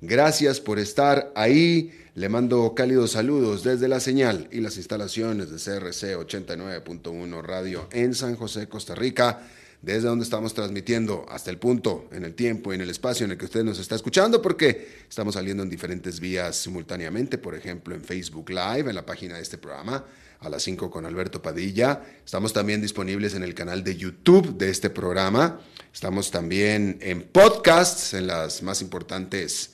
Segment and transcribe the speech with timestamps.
[0.00, 1.92] Gracias por estar ahí.
[2.14, 8.14] Le mando cálidos saludos desde la señal y las instalaciones de CRC 89.1 Radio en
[8.14, 9.48] San José, Costa Rica,
[9.82, 13.32] desde donde estamos transmitiendo hasta el punto, en el tiempo y en el espacio en
[13.32, 17.94] el que usted nos está escuchando, porque estamos saliendo en diferentes vías simultáneamente, por ejemplo
[17.94, 20.04] en Facebook Live, en la página de este programa,
[20.38, 22.00] a las 5 con Alberto Padilla.
[22.24, 25.60] Estamos también disponibles en el canal de YouTube de este programa.
[25.92, 29.73] Estamos también en podcasts, en las más importantes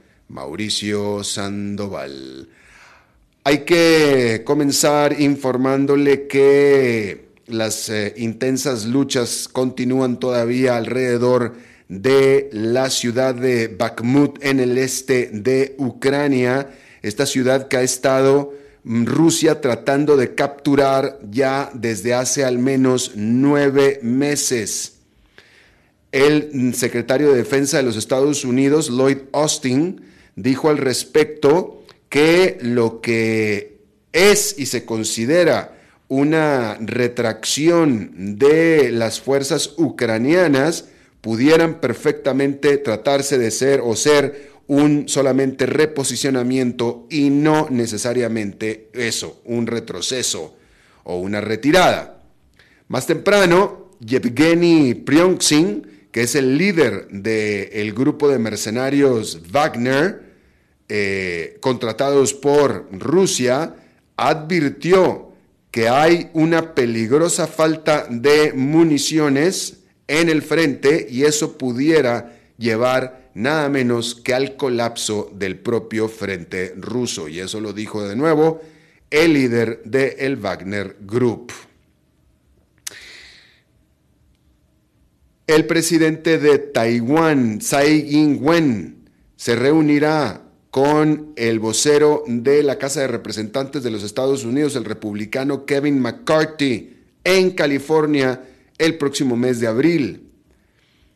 [0.31, 2.47] Mauricio Sandoval.
[3.43, 11.55] Hay que comenzar informándole que las eh, intensas luchas continúan todavía alrededor
[11.89, 16.69] de la ciudad de Bakhmut en el este de Ucrania,
[17.01, 18.53] esta ciudad que ha estado
[18.83, 24.93] mm, Rusia tratando de capturar ya desde hace al menos nueve meses.
[26.13, 30.10] El mm, secretario de Defensa de los Estados Unidos, Lloyd Austin,
[30.41, 33.77] dijo al respecto que lo que
[34.11, 40.89] es y se considera una retracción de las fuerzas ucranianas
[41.21, 49.67] pudieran perfectamente tratarse de ser o ser un solamente reposicionamiento y no necesariamente eso, un
[49.67, 50.55] retroceso
[51.03, 52.21] o una retirada.
[52.87, 60.30] Más temprano, Yevgeny Prionkshin, que es el líder del grupo de mercenarios Wagner,
[60.93, 63.77] eh, contratados por Rusia,
[64.17, 65.31] advirtió
[65.71, 73.69] que hay una peligrosa falta de municiones en el frente y eso pudiera llevar nada
[73.69, 77.29] menos que al colapso del propio frente ruso.
[77.29, 78.61] Y eso lo dijo de nuevo
[79.09, 81.53] el líder del Wagner Group.
[85.47, 93.07] El presidente de Taiwán, Tsai Ing-wen, se reunirá con el vocero de la Casa de
[93.07, 96.95] Representantes de los Estados Unidos, el republicano Kevin McCarthy,
[97.25, 98.45] en California
[98.77, 100.29] el próximo mes de abril.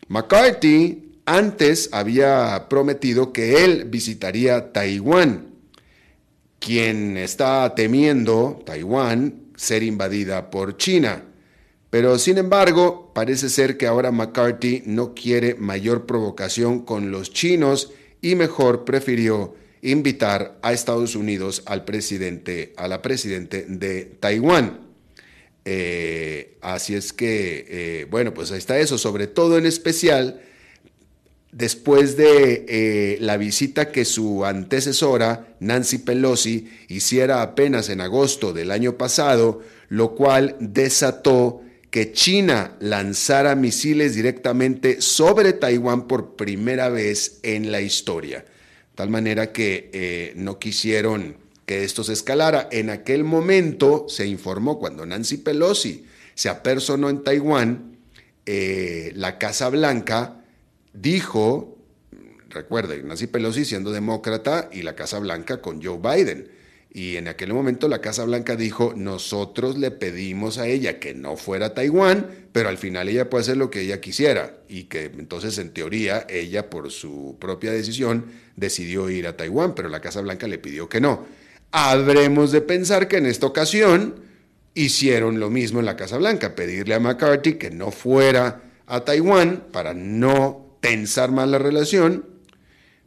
[0.09, 5.47] McCarthy antes había prometido que él visitaría Taiwán,
[6.59, 11.23] quien está temiendo Taiwán ser invadida por China.
[11.89, 17.93] Pero sin embargo, parece ser que ahora McCarthy no quiere mayor provocación con los chinos
[18.25, 19.53] y mejor prefirió
[19.83, 24.79] invitar a Estados Unidos al presidente, a la presidente de Taiwán.
[25.63, 30.41] Eh, así es que, eh, bueno, pues ahí está eso, sobre todo en especial
[31.51, 38.71] después de eh, la visita que su antecesora, Nancy Pelosi, hiciera apenas en agosto del
[38.71, 41.61] año pasado, lo cual desató
[41.95, 48.43] que China lanzara misiles directamente sobre Taiwán por primera vez en la historia.
[48.95, 52.67] Tal manera que eh, no quisieron que esto se escalara.
[52.69, 57.97] En aquel momento se informó cuando Nancy Pelosi se apersonó en Taiwán,
[58.45, 60.43] eh, la Casa Blanca
[60.91, 61.77] dijo,
[62.49, 66.54] recuerden, Nancy Pelosi siendo demócrata y la Casa Blanca con Joe Biden.
[66.95, 71.35] Y en aquel momento la Casa Blanca dijo, nosotros le pedimos a ella que no
[71.35, 74.59] fuera a Taiwán, pero al final ella puede hacer lo que ella quisiera.
[74.69, 79.89] Y que entonces en teoría ella por su propia decisión decidió ir a Taiwán, pero
[79.89, 81.25] la Casa Blanca le pidió que no.
[81.71, 84.15] Habremos de pensar que en esta ocasión
[84.73, 89.65] hicieron lo mismo en la Casa Blanca, pedirle a McCarthy que no fuera a Taiwán
[89.73, 92.25] para no tensar más la relación.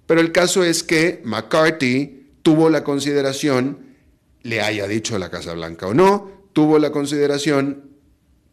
[0.04, 2.17] Pero el caso es que McCarthy
[2.48, 3.80] tuvo la consideración,
[4.42, 7.90] le haya dicho la Casa Blanca o no, tuvo la consideración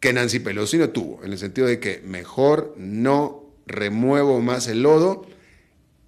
[0.01, 4.83] que Nancy Pelosi no tuvo, en el sentido de que mejor no remuevo más el
[4.83, 5.25] lodo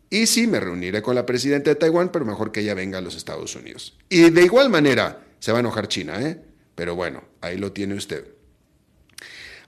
[0.10, 3.02] y sí me reuniré con la presidenta de Taiwán, pero mejor que ella venga a
[3.02, 3.98] los Estados Unidos.
[4.10, 6.42] Y de igual manera se va a enojar China, ¿eh?
[6.76, 8.26] Pero bueno, ahí lo tiene usted.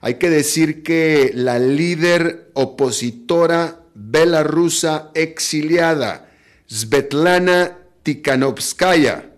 [0.02, 6.30] Hay que decir que la líder opositora belarusa exiliada,
[6.68, 9.30] Svetlana Tikhanovskaya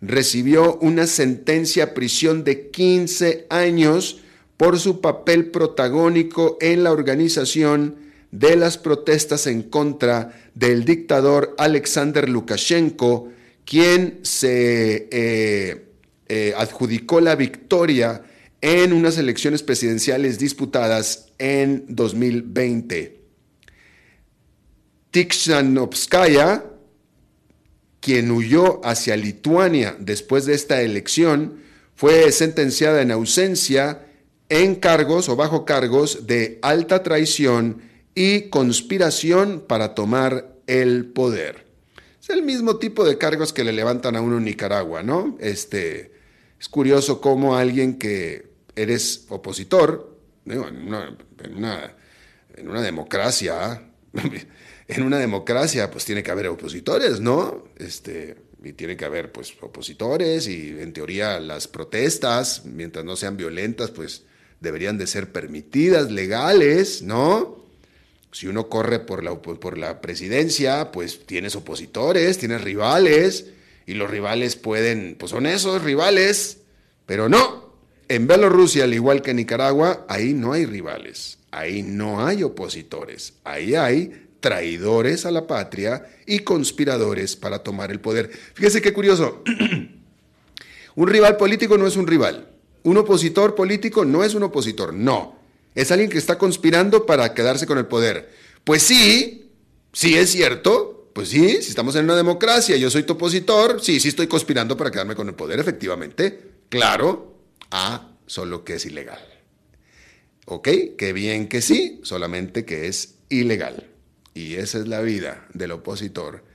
[0.00, 4.20] recibió una sentencia a prisión de 15 años
[4.56, 7.96] por su papel protagónico en la organización
[8.30, 13.28] de las protestas en contra del dictador Alexander Lukashenko,
[13.64, 15.86] quien se eh,
[16.28, 18.22] eh, adjudicó la victoria
[18.60, 23.20] en unas elecciones presidenciales disputadas en 2020.
[25.10, 26.69] Tikhanovskaya
[28.00, 31.62] quien huyó hacia Lituania después de esta elección,
[31.94, 34.06] fue sentenciada en ausencia
[34.48, 37.82] en cargos o bajo cargos de alta traición
[38.14, 41.66] y conspiración para tomar el poder.
[42.20, 45.36] Es el mismo tipo de cargos que le levantan a uno en Nicaragua, ¿no?
[45.40, 46.12] Este,
[46.58, 50.16] es curioso cómo alguien que eres opositor,
[50.46, 51.96] en, una,
[52.54, 53.82] en una democracia,
[54.96, 57.64] en una democracia pues tiene que haber opositores, ¿no?
[57.78, 63.36] Este, y tiene que haber pues opositores y en teoría las protestas, mientras no sean
[63.36, 64.24] violentas, pues
[64.60, 67.64] deberían de ser permitidas, legales, ¿no?
[68.32, 73.46] Si uno corre por la, por la presidencia, pues tienes opositores, tienes rivales,
[73.86, 76.58] y los rivales pueden, pues son esos rivales,
[77.06, 77.74] pero no.
[78.08, 83.34] En Bielorrusia, al igual que en Nicaragua, ahí no hay rivales, ahí no hay opositores,
[83.42, 88.30] ahí hay traidores a la patria y conspiradores para tomar el poder.
[88.54, 89.42] Fíjese qué curioso.
[90.96, 92.50] un rival político no es un rival.
[92.82, 94.94] Un opositor político no es un opositor.
[94.94, 95.38] No.
[95.74, 98.30] Es alguien que está conspirando para quedarse con el poder.
[98.64, 99.50] Pues sí,
[99.92, 101.10] sí es cierto.
[101.12, 104.76] Pues sí, si estamos en una democracia, yo soy tu opositor, sí, sí estoy conspirando
[104.76, 106.40] para quedarme con el poder, efectivamente.
[106.68, 107.34] Claro.
[107.70, 109.20] Ah, solo que es ilegal.
[110.46, 110.68] ¿Ok?
[110.96, 113.89] Qué bien que sí, solamente que es ilegal.
[114.34, 116.50] Y esa es la vida del opositor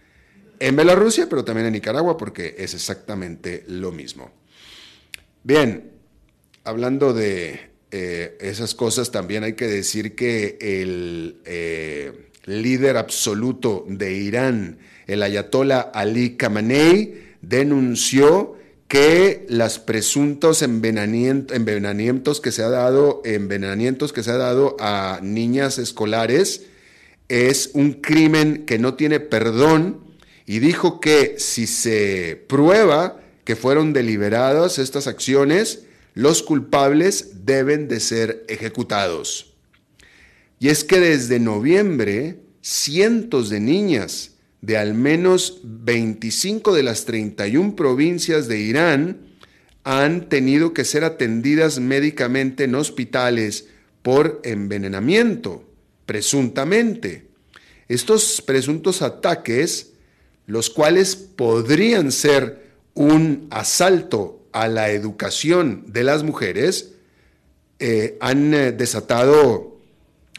[0.60, 4.32] en Bielorrusia, pero también en Nicaragua, porque es exactamente lo mismo.
[5.44, 5.92] Bien,
[6.64, 14.14] hablando de eh, esas cosas, también hay que decir que el eh, líder absoluto de
[14.14, 18.56] Irán, el ayatollah Ali Khamenei, denunció
[18.88, 25.80] que los presuntos envenenamientos que se ha dado, envenenamientos que se ha dado a niñas
[25.80, 26.68] escolares,
[27.30, 30.02] es un crimen que no tiene perdón
[30.46, 38.00] y dijo que si se prueba que fueron deliberadas estas acciones, los culpables deben de
[38.00, 39.54] ser ejecutados.
[40.60, 47.76] Y es que desde noviembre, cientos de niñas de al menos 25 de las 31
[47.76, 49.18] provincias de Irán
[49.84, 53.68] han tenido que ser atendidas médicamente en hospitales
[54.02, 55.65] por envenenamiento
[56.06, 57.28] presuntamente.
[57.88, 59.92] Estos presuntos ataques,
[60.48, 66.92] los cuales podrían ser un asalto a la educación de las mujeres,
[67.80, 69.76] eh, han eh, desatado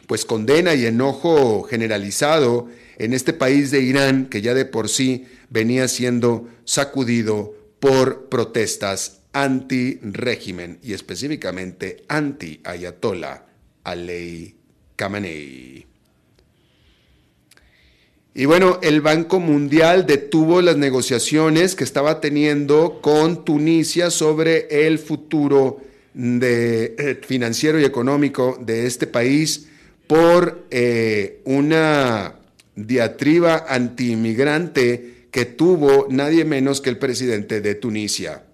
[0.07, 5.27] pues condena y enojo generalizado en este país de Irán que ya de por sí
[5.51, 13.45] venía siendo sacudido por protestas anti-régimen y específicamente anti-Ayatollah
[13.85, 14.57] Ali
[14.97, 15.87] Khamenei.
[18.35, 24.99] Y bueno, el Banco Mundial detuvo las negociaciones que estaba teniendo con Tunisia sobre el
[24.99, 25.81] futuro
[26.15, 29.69] eh, financiero y económico de este país
[30.07, 32.37] por eh, una
[32.75, 38.45] diatriba antiinmigrante que tuvo nadie menos que el presidente de Tunisia.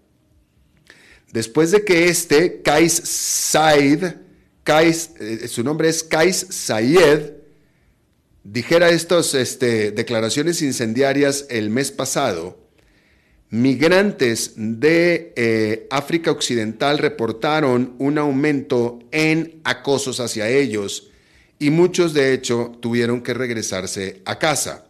[1.32, 4.04] Después de que este, Kais Said,
[4.66, 7.32] eh, su nombre es Kais Sayed,
[8.44, 12.62] dijera estas este, declaraciones incendiarias el mes pasado,
[13.52, 21.10] Migrantes de eh, África Occidental reportaron un aumento en acosos hacia ellos
[21.58, 24.86] y muchos de hecho tuvieron que regresarse a casa.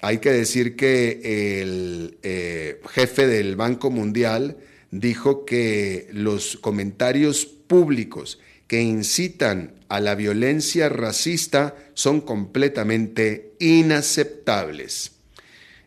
[0.00, 4.58] Hay que decir que el eh, jefe del Banco Mundial
[4.92, 15.12] dijo que los comentarios públicos que incitan a la violencia racista son completamente inaceptables.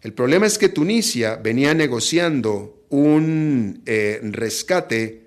[0.01, 5.21] El problema es que Tunisia venía negociando un eh, rescate,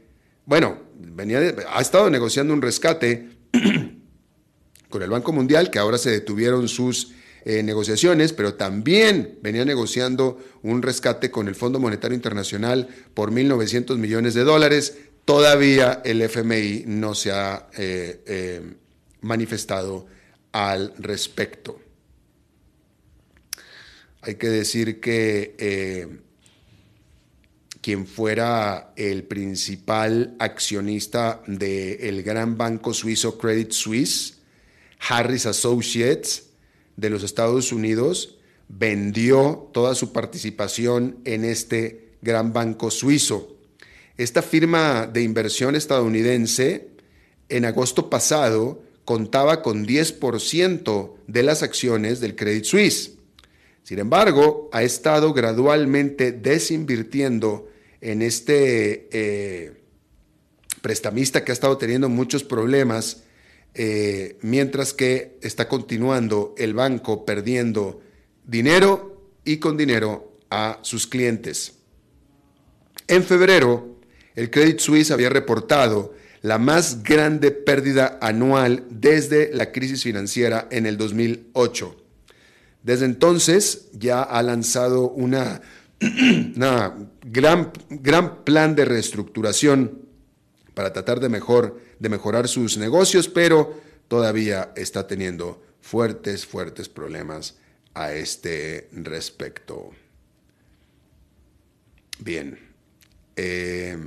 [0.44, 1.40] bueno, venía
[1.73, 3.28] ha estado negociando un rescate
[4.88, 7.12] con el Banco Mundial, que ahora se detuvieron sus
[7.45, 13.97] eh, negociaciones, pero también venía negociando un rescate con el Fondo Monetario Internacional por 1.900
[13.97, 14.99] millones de dólares.
[15.25, 18.62] Todavía el FMI no se ha eh, eh,
[19.21, 20.07] manifestado
[20.52, 21.80] al respecto.
[24.23, 26.18] Hay que decir que
[27.80, 34.38] quien fuera el principal accionista del gran banco suizo Credit Suisse,
[35.09, 36.48] Harris Associates,
[36.99, 38.35] de los Estados Unidos
[38.69, 43.57] vendió toda su participación en este gran banco suizo.
[44.17, 46.88] Esta firma de inversión estadounidense
[47.49, 53.12] en agosto pasado contaba con 10% de las acciones del Credit Suisse.
[53.85, 59.81] Sin embargo, ha estado gradualmente desinvirtiendo en este eh,
[60.83, 63.23] prestamista que ha estado teniendo muchos problemas
[63.75, 68.00] eh, mientras que está continuando el banco perdiendo
[68.44, 71.75] dinero y con dinero a sus clientes.
[73.06, 73.98] En febrero,
[74.34, 80.87] el Credit Suisse había reportado la más grande pérdida anual desde la crisis financiera en
[80.87, 81.96] el 2008.
[82.82, 85.60] Desde entonces ya ha lanzado una,
[87.22, 90.08] gran, gran plan de reestructuración
[90.78, 97.56] para tratar de, mejor, de mejorar sus negocios, pero todavía está teniendo fuertes, fuertes problemas
[97.94, 99.90] a este respecto.
[102.20, 102.61] Bien.
[103.35, 103.99] Eh,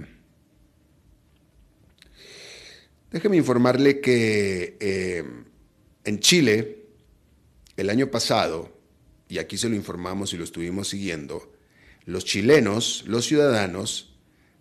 [3.11, 5.25] déjeme informarle que eh,
[6.05, 6.85] en Chile,
[7.75, 8.71] el año pasado,
[9.27, 11.51] y aquí se lo informamos y lo estuvimos siguiendo,
[12.05, 14.10] los chilenos, los ciudadanos,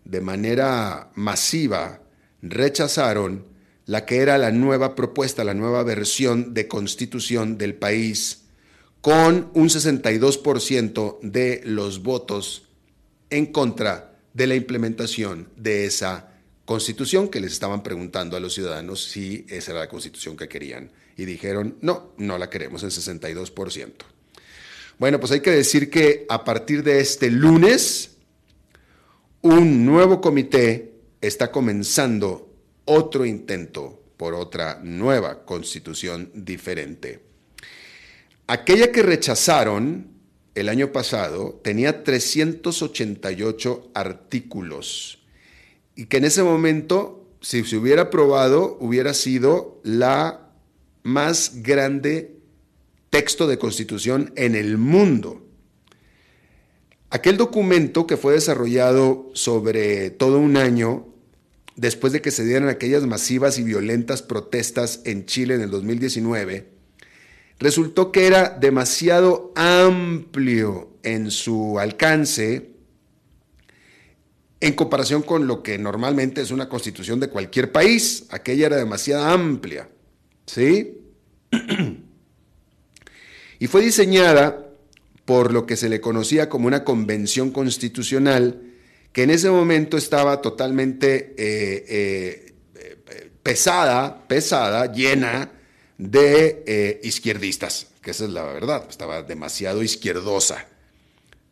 [0.05, 2.01] de manera masiva
[2.41, 3.45] rechazaron
[3.85, 8.43] la que era la nueva propuesta, la nueva versión de constitución del país,
[9.01, 12.67] con un 62% de los votos
[13.29, 16.31] en contra de la implementación de esa
[16.65, 20.91] constitución que les estaban preguntando a los ciudadanos si esa era la constitución que querían.
[21.17, 23.91] Y dijeron, no, no la queremos, el 62%.
[24.97, 28.10] Bueno, pues hay que decir que a partir de este lunes,
[29.41, 32.53] un nuevo comité está comenzando
[32.85, 37.21] otro intento por otra nueva constitución diferente.
[38.45, 40.11] Aquella que rechazaron
[40.53, 45.19] el año pasado tenía 388 artículos
[45.95, 50.51] y que en ese momento, si se hubiera aprobado, hubiera sido la
[51.03, 52.35] más grande
[53.09, 55.47] texto de constitución en el mundo.
[57.11, 61.07] Aquel documento que fue desarrollado sobre todo un año
[61.75, 66.69] después de que se dieran aquellas masivas y violentas protestas en Chile en el 2019,
[67.59, 72.71] resultó que era demasiado amplio en su alcance
[74.61, 78.25] en comparación con lo que normalmente es una constitución de cualquier país.
[78.29, 79.89] Aquella era demasiado amplia.
[80.45, 80.97] ¿Sí?
[83.59, 84.70] y fue diseñada
[85.31, 88.63] por lo que se le conocía como una convención constitucional,
[89.13, 95.49] que en ese momento estaba totalmente eh, eh, pesada, pesada, llena
[95.97, 100.67] de eh, izquierdistas, que esa es la verdad, estaba demasiado izquierdosa.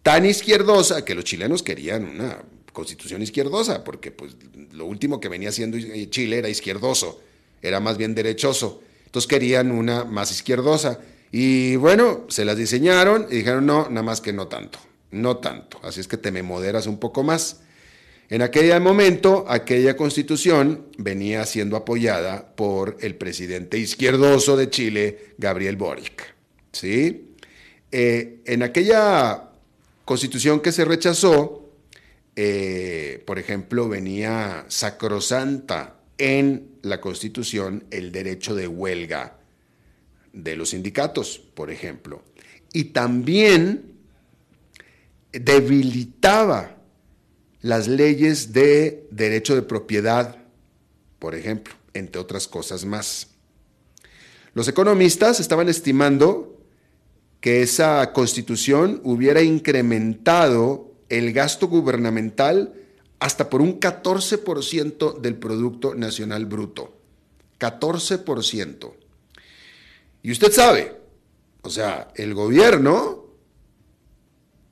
[0.03, 2.43] Tan izquierdosa que los chilenos querían una
[2.73, 4.35] constitución izquierdosa, porque pues,
[4.73, 5.77] lo último que venía siendo
[6.09, 7.21] Chile era izquierdoso,
[7.61, 8.83] era más bien derechoso.
[9.05, 10.99] Entonces querían una más izquierdosa.
[11.31, 14.79] Y bueno, se las diseñaron y dijeron, no, nada más que no tanto,
[15.11, 15.79] no tanto.
[15.83, 17.61] Así es que te me moderas un poco más.
[18.29, 25.77] En aquel momento, aquella constitución venía siendo apoyada por el presidente izquierdoso de Chile, Gabriel
[25.77, 26.35] Boric.
[26.71, 27.35] ¿sí?
[27.91, 29.49] Eh, en aquella
[30.05, 31.71] constitución que se rechazó,
[32.35, 39.38] eh, por ejemplo, venía sacrosanta en la constitución el derecho de huelga
[40.33, 42.23] de los sindicatos, por ejemplo.
[42.73, 43.93] Y también
[45.31, 46.77] debilitaba
[47.61, 50.37] las leyes de derecho de propiedad,
[51.19, 53.27] por ejemplo, entre otras cosas más.
[54.53, 56.57] Los economistas estaban estimando
[57.41, 62.73] que esa constitución hubiera incrementado el gasto gubernamental
[63.19, 66.97] hasta por un 14% del Producto Nacional Bruto.
[67.59, 68.93] 14%.
[70.21, 70.95] Y usted sabe,
[71.61, 73.25] o sea, el gobierno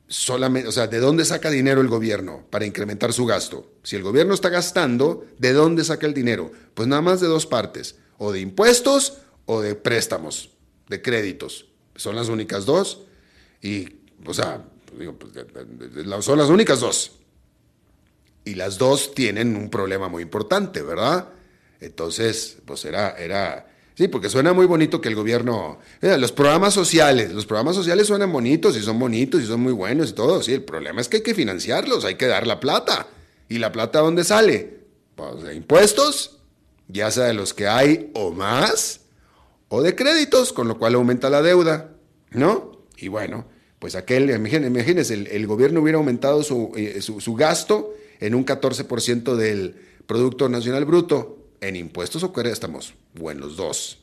[0.07, 3.71] solamente, o sea, ¿de dónde saca dinero el gobierno para incrementar su gasto?
[3.83, 6.51] Si el gobierno está gastando, ¿de dónde saca el dinero?
[6.73, 10.51] Pues nada más de dos partes, o de impuestos o de préstamos,
[10.87, 11.67] de créditos.
[11.95, 13.03] Son las únicas dos.
[13.61, 14.63] Y, o sea,
[14.95, 17.13] pues, son las únicas dos.
[18.45, 21.29] Y las dos tienen un problema muy importante, ¿verdad?
[21.79, 26.73] Entonces, pues era, era, sí, porque suena muy bonito que el gobierno, eh, los programas
[26.73, 30.43] sociales, los programas sociales suenan bonitos y son bonitos y son muy buenos y todo,
[30.43, 33.07] sí, el problema es que hay que financiarlos, hay que dar la plata.
[33.49, 34.81] ¿Y la plata dónde sale?
[35.15, 36.39] Pues de impuestos,
[36.87, 39.01] ya sea de los que hay o más,
[39.69, 41.95] o de créditos, con lo cual aumenta la deuda,
[42.31, 42.83] ¿no?
[42.97, 43.47] Y bueno,
[43.79, 49.35] pues aquel, imagínense, el, gobierno hubiera aumentado su, eh, su, su gasto en un 14%
[49.35, 49.75] del
[50.05, 53.99] Producto Nacional Bruto en impuestos o estamos o en los dos.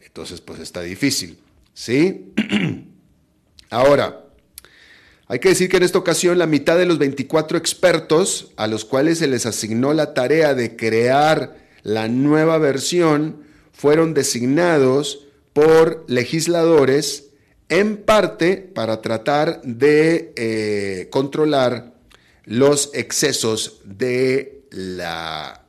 [0.00, 1.38] Entonces, pues está difícil,
[1.74, 2.32] ¿sí?
[3.70, 4.24] Ahora,
[5.28, 8.84] hay que decir que en esta ocasión la mitad de los 24 expertos a los
[8.84, 17.30] cuales se les asignó la tarea de crear la nueva versión fueron designados por legisladores
[17.68, 21.94] en parte para tratar de eh, controlar
[22.44, 25.59] los excesos de la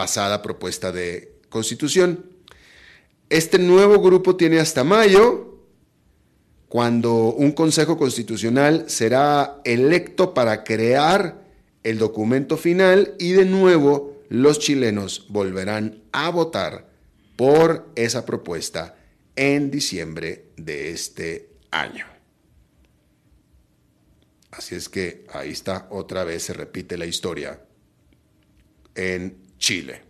[0.00, 2.24] pasada propuesta de constitución.
[3.28, 5.58] Este nuevo grupo tiene hasta mayo,
[6.68, 11.44] cuando un Consejo Constitucional será electo para crear
[11.82, 16.88] el documento final y de nuevo los chilenos volverán a votar
[17.36, 18.96] por esa propuesta
[19.36, 22.06] en diciembre de este año.
[24.50, 27.60] Así es que ahí está, otra vez se repite la historia
[28.94, 30.02] en Chile.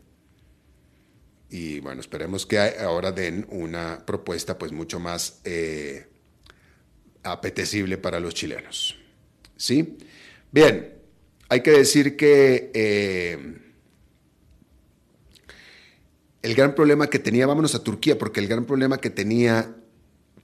[1.50, 6.06] Y bueno, esperemos que ahora den una propuesta pues mucho más eh,
[7.22, 8.96] apetecible para los chilenos.
[9.56, 9.98] ¿Sí?
[10.52, 10.94] Bien,
[11.48, 13.58] hay que decir que eh,
[16.42, 19.74] el gran problema que tenía, vámonos a Turquía, porque el gran problema que tenía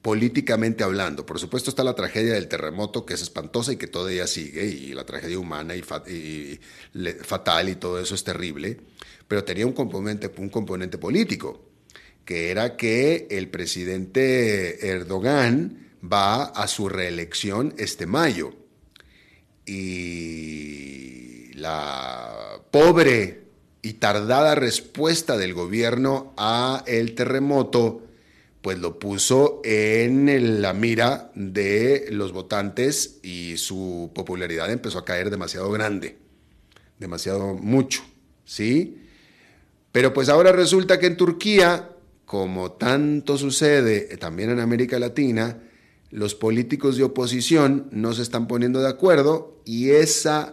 [0.06, 1.26] políticamente hablando.
[1.26, 4.94] Por supuesto está la tragedia del terremoto, que es espantosa y que todavía sigue, y
[4.94, 8.78] la tragedia humana y, fatal y todo eso es terrible,
[9.28, 11.62] pero tenía un componente, un componente político,
[12.24, 18.54] que era que el presidente Erdogan va a su reelección este mayo.
[19.64, 23.44] Y la pobre
[23.82, 28.02] y tardada respuesta del gobierno a el terremoto
[28.66, 35.30] pues lo puso en la mira de los votantes y su popularidad empezó a caer
[35.30, 36.16] demasiado grande,
[36.98, 38.02] demasiado mucho,
[38.44, 39.05] ¿sí?
[39.96, 41.88] Pero pues ahora resulta que en Turquía,
[42.26, 45.62] como tanto sucede también en América Latina,
[46.10, 50.52] los políticos de oposición no se están poniendo de acuerdo y esa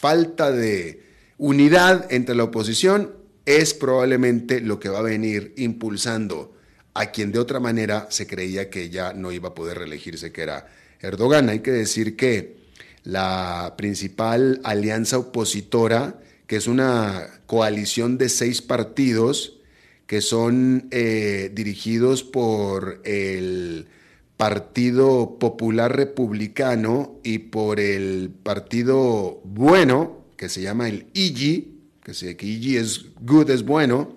[0.00, 1.02] falta de
[1.36, 3.12] unidad entre la oposición
[3.44, 6.54] es probablemente lo que va a venir impulsando
[6.94, 10.40] a quien de otra manera se creía que ya no iba a poder reelegirse, que
[10.40, 10.66] era
[11.00, 11.50] Erdogan.
[11.50, 12.56] Hay que decir que
[13.04, 19.58] la principal alianza opositora, que es una coalición de seis partidos
[20.06, 23.88] que son eh, dirigidos por el
[24.36, 32.36] Partido Popular Republicano y por el Partido Bueno, que se llama el IGI, que, se,
[32.36, 34.14] que IGI es good, es bueno,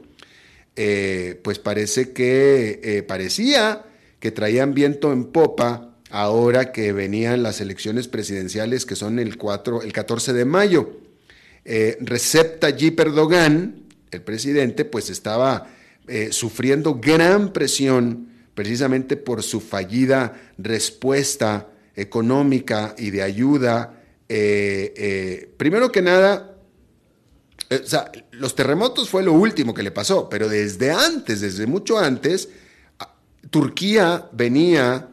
[0.75, 3.85] eh, pues parece que eh, parecía
[4.19, 9.81] que traían viento en popa ahora que venían las elecciones presidenciales que son el, 4,
[9.81, 10.97] el 14 de mayo.
[11.65, 15.67] Eh, Recep Tayyip Erdogan, el presidente, pues estaba
[16.07, 23.95] eh, sufriendo gran presión precisamente por su fallida respuesta económica y de ayuda.
[25.57, 26.55] primero que nada,
[28.31, 32.49] los terremotos fue lo último que le pasó, pero desde antes, desde mucho antes,
[33.49, 35.09] Turquía venía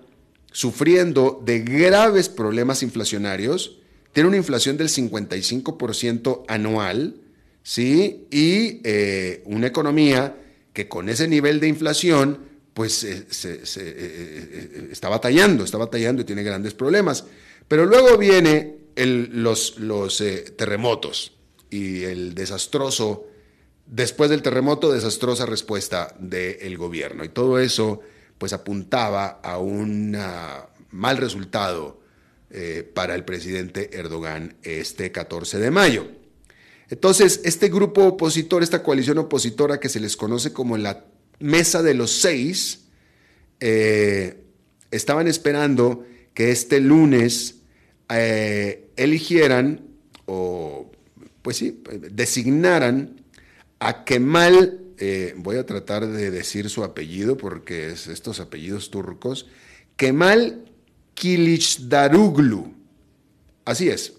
[0.52, 3.78] sufriendo de graves problemas inflacionarios,
[4.16, 7.16] tiene una inflación del 55% anual,
[7.62, 8.26] ¿sí?
[8.30, 10.34] Y eh, una economía
[10.72, 12.38] que con ese nivel de inflación,
[12.72, 17.26] pues está batallando, está batallando y tiene grandes problemas.
[17.68, 20.24] Pero luego viene los, los
[20.56, 21.32] terremotos
[21.68, 23.26] y el desastroso,
[23.84, 27.22] después del terremoto, desastrosa respuesta del gobierno.
[27.22, 28.00] Y todo eso
[28.38, 30.16] pues apuntaba a un
[30.90, 32.05] mal resultado
[32.48, 36.06] eh, para el presidente Erdogan este 14 de mayo.
[36.88, 41.06] Entonces, este grupo opositor, esta coalición opositora que se les conoce como la
[41.40, 42.84] Mesa de los Seis,
[43.58, 44.44] eh,
[44.92, 47.56] estaban esperando que este lunes
[48.10, 49.80] eh, eligieran
[50.26, 50.92] o,
[51.42, 51.82] pues sí,
[52.12, 53.22] designaran
[53.80, 54.82] a Kemal,
[55.36, 59.46] voy a tratar de decir su apellido porque es estos apellidos turcos,
[59.96, 60.65] Kemal
[61.88, 62.74] Daruglu,
[63.64, 64.14] Así es,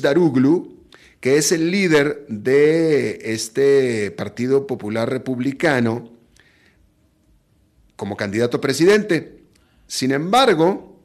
[0.00, 0.76] Daruglu,
[1.20, 6.12] que es el líder de este Partido Popular Republicano
[7.96, 9.42] como candidato a presidente.
[9.88, 11.00] Sin embargo,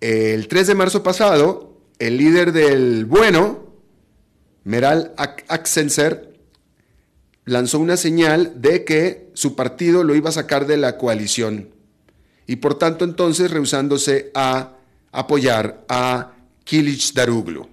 [0.00, 3.72] el 3 de marzo pasado, el líder del bueno,
[4.62, 6.38] Meral Aksenser,
[7.46, 11.77] lanzó una señal de que su partido lo iba a sacar de la coalición
[12.48, 14.74] y por tanto entonces rehusándose a
[15.12, 16.32] apoyar a
[16.64, 17.68] Kilich Daruglu.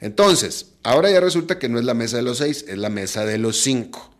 [0.00, 3.24] Entonces, ahora ya resulta que no es la mesa de los seis, es la mesa
[3.24, 4.10] de los cinco.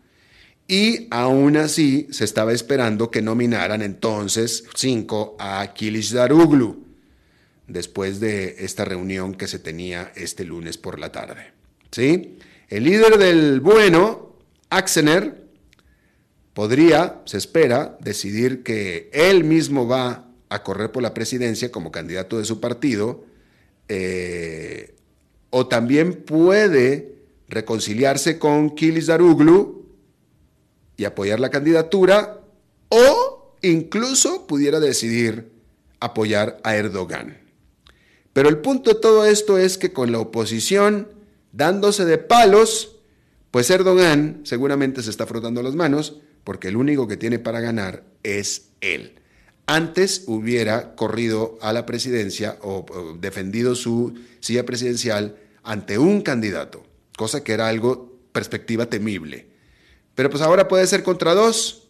[0.67, 6.85] Y aún así se estaba esperando que nominaran entonces cinco a Kilich Daruglu
[7.67, 11.53] después de esta reunión que se tenía este lunes por la tarde.
[11.91, 12.37] ¿Sí?
[12.69, 14.35] El líder del bueno,
[14.69, 15.46] Axener,
[16.57, 22.39] podría, se espera, decidir que él mismo va a correr por la presidencia como candidato
[22.39, 23.23] de su partido,
[23.89, 24.95] eh,
[25.51, 27.13] o también puede
[27.47, 29.85] reconciliarse con Kilis Daruglu
[30.97, 32.41] y apoyar la candidatura,
[32.89, 35.51] o incluso pudiera decidir
[35.99, 37.37] apoyar a Erdogan.
[38.33, 41.07] Pero el punto de todo esto es que con la oposición
[41.51, 42.95] dándose de palos,
[43.51, 48.05] pues Erdogan seguramente se está frotando las manos porque el único que tiene para ganar
[48.23, 49.19] es él.
[49.65, 52.85] Antes hubiera corrido a la presidencia o,
[53.19, 56.85] defendido su silla presidencial ante un candidato,
[57.17, 59.47] cosa que era algo perspectiva temible.
[60.15, 61.89] Pero pues ahora puede ser contra dos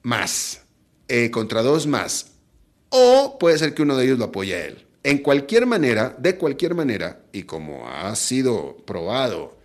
[0.00, 0.62] más,
[1.08, 2.32] eh, contra dos más,
[2.88, 4.86] o puede ser que uno de ellos lo apoye a él.
[5.02, 9.60] En cualquier manera, de cualquier manera, y como ha sido probado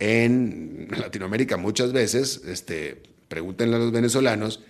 [0.00, 4.60] en Latinoamérica muchas veces, este, pregúntenle a los venezolanos,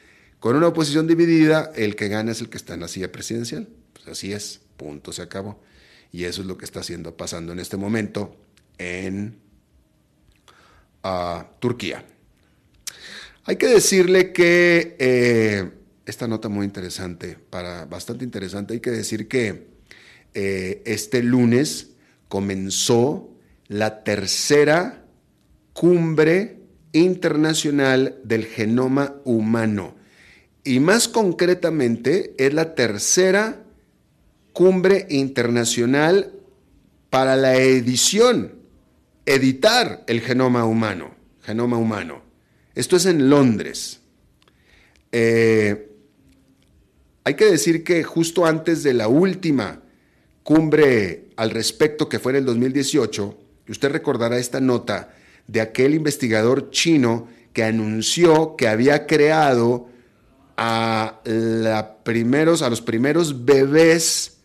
[0.40, 3.68] con una oposición dividida, el que gana es el que está en la silla presidencial.
[3.92, 5.62] Pues así es, punto, se acabó.
[6.12, 8.36] Y eso es lo que está haciendo, pasando en este momento
[8.78, 9.36] en
[11.04, 12.04] ah, Turquía.
[13.44, 15.70] Hay que decirle que eh,
[16.06, 19.68] esta nota muy interesante, para, bastante interesante, hay que decir que
[20.34, 21.90] eh, este lunes
[22.28, 23.30] comenzó
[23.68, 24.99] la tercera
[25.72, 26.58] Cumbre
[26.92, 29.94] Internacional del Genoma Humano.
[30.64, 33.62] Y más concretamente es la tercera
[34.52, 36.32] cumbre internacional
[37.08, 38.54] para la edición,
[39.26, 42.22] editar el genoma humano, genoma humano.
[42.74, 44.00] Esto es en Londres.
[45.12, 45.90] Eh,
[47.24, 49.82] hay que decir que justo antes de la última
[50.42, 55.14] cumbre al respecto que fue en el 2018, usted recordará esta nota,
[55.50, 59.88] de aquel investigador chino que anunció que había creado
[60.56, 64.38] a, los primeros bebés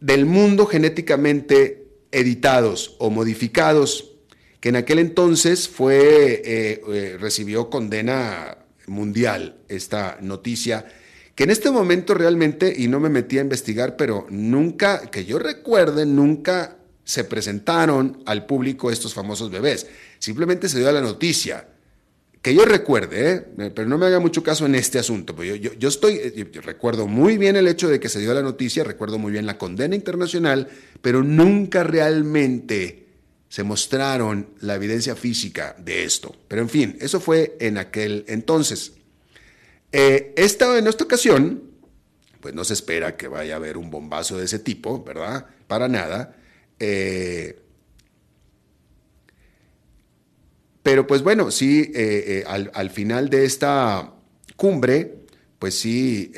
[0.00, 4.10] del mundo genéticamente editados o modificados,
[4.58, 10.86] que en aquel entonces fue, eh, eh, recibió condena mundial esta noticia,
[11.36, 15.38] que en este momento realmente, y no me metí a investigar, pero nunca, que yo
[15.38, 16.78] recuerde, nunca
[17.12, 19.86] se presentaron al público estos famosos bebés.
[20.18, 21.68] Simplemente se dio la noticia.
[22.40, 23.70] Que yo recuerde, ¿eh?
[23.74, 25.34] pero no me haga mucho caso en este asunto.
[25.44, 28.82] Yo, yo, estoy, eh, recuerdo muy bien el hecho de que se dio la noticia,
[28.82, 30.70] recuerdo muy bien la condena internacional,
[31.02, 33.08] pero nunca realmente
[33.46, 36.34] se mostraron la evidencia física de esto.
[36.48, 38.92] Pero en fin, eso fue en aquel entonces.
[39.92, 41.62] Eh, esta, en esta ocasión,
[42.40, 45.44] pues no se espera que vaya a haber un bombazo de ese tipo, ¿verdad?
[45.66, 46.36] Para nada.
[46.78, 47.58] Eh,
[50.82, 54.12] pero pues bueno, sí, eh, eh, al, final de esta
[54.56, 55.14] cumbre,
[55.58, 56.32] pues sí,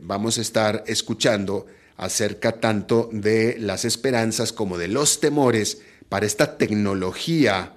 [0.00, 6.56] vamos a estar escuchando acerca tanto de las esperanzas como de los temores para esta
[6.56, 7.74] tecnología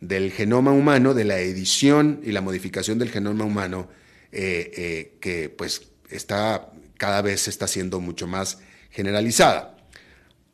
[0.00, 3.90] del genoma humano, de la edición y la modificación del genoma humano,
[4.30, 8.58] que pues está cada vez está siendo mucho más
[8.90, 9.75] generalizada.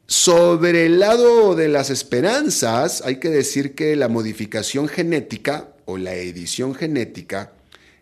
[0.07, 6.15] Sobre el lado de las esperanzas, hay que decir que la modificación genética o la
[6.15, 7.53] edición genética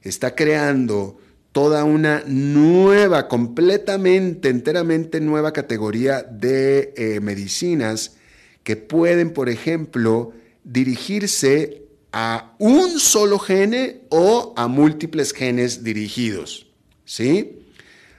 [0.02, 1.18] está creando
[1.52, 8.16] toda una nueva, completamente, enteramente nueva categoría de eh, medicinas
[8.62, 10.32] que pueden, por ejemplo,
[10.64, 11.82] dirigirse
[12.12, 16.66] a un solo gene o a múltiples genes dirigidos.
[17.04, 17.66] ¿Sí?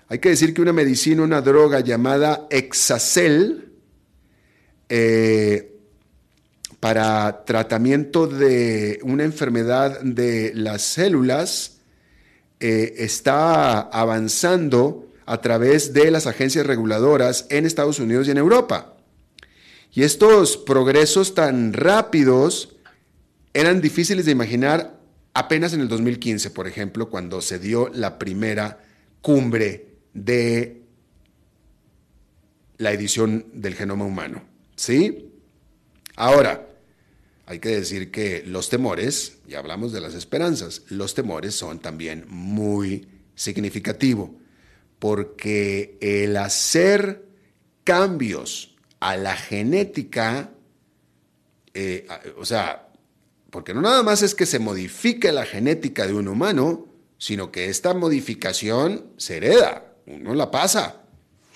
[0.07, 3.70] Hay que decir que una medicina, una droga llamada Exacel,
[4.93, 5.71] eh,
[6.81, 11.77] para tratamiento de una enfermedad de las células,
[12.59, 18.97] eh, está avanzando a través de las agencias reguladoras en Estados Unidos y en Europa.
[19.93, 22.75] Y estos progresos tan rápidos
[23.53, 24.99] eran difíciles de imaginar
[25.33, 28.83] apenas en el 2015, por ejemplo, cuando se dio la primera
[29.21, 30.81] cumbre de
[32.77, 34.50] la edición del genoma humano.
[34.81, 35.29] ¿Sí?
[36.15, 36.67] Ahora,
[37.45, 42.25] hay que decir que los temores, ya hablamos de las esperanzas, los temores son también
[42.29, 44.31] muy significativos,
[44.97, 47.23] porque el hacer
[47.83, 50.49] cambios a la genética,
[51.75, 52.07] eh,
[52.39, 52.87] o sea,
[53.51, 56.87] porque no nada más es que se modifique la genética de un humano,
[57.19, 61.03] sino que esta modificación se hereda, uno la pasa,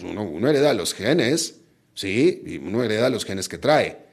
[0.04, 1.56] uno, hereda los genes,
[1.96, 2.44] ¿sí?
[2.46, 4.06] Y uno hereda los genes que trae.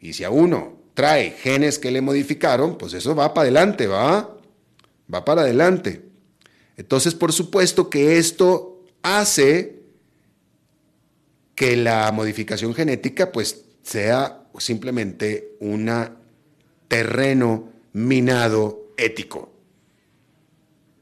[0.00, 4.36] Y si a uno trae genes que le modificaron, pues eso va para adelante, va,
[5.12, 6.02] va para adelante.
[6.76, 9.78] Entonces, por supuesto que esto hace
[11.54, 15.90] que la modificación genética pues sea simplemente un
[16.86, 19.52] terreno minado ético,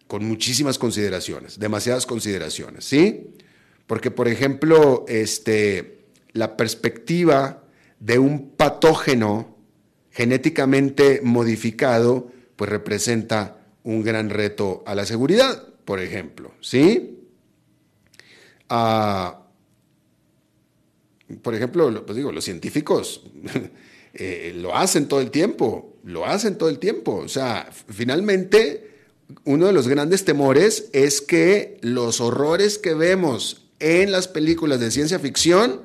[0.07, 3.35] con muchísimas consideraciones, demasiadas consideraciones, ¿sí?
[3.87, 5.96] Porque, por ejemplo, este,
[6.37, 7.65] la perspectiva
[7.99, 9.57] de un patógeno
[10.11, 17.21] genéticamente modificado, pues representa un gran reto a la seguridad, por ejemplo, ¿sí?
[18.69, 19.43] Ah,
[21.43, 23.23] por ejemplo, pues digo, los científicos
[24.15, 27.17] eh, lo hacen todo el tiempo, lo hacen todo el tiempo.
[27.17, 28.91] O sea, finalmente,
[29.45, 34.91] uno de los grandes temores es que los horrores que vemos en las películas de
[34.91, 35.83] ciencia ficción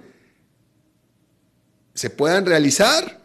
[1.94, 3.20] se puedan realizar.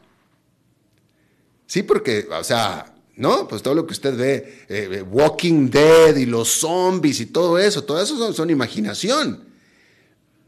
[1.67, 3.49] Sí, porque, o sea, ¿no?
[3.49, 7.85] Pues todo lo que usted ve, eh, Walking Dead y los zombies y todo eso,
[7.85, 9.45] todo eso son imaginación.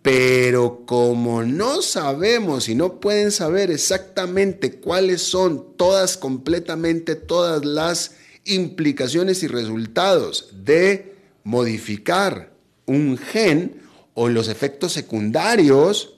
[0.02, 8.12] Pero como no sabemos y no pueden saber exactamente cuáles son todas, completamente todas las
[8.44, 12.52] implicaciones y resultados de modificar
[12.86, 13.82] un gen
[14.14, 16.14] o los efectos secundarios,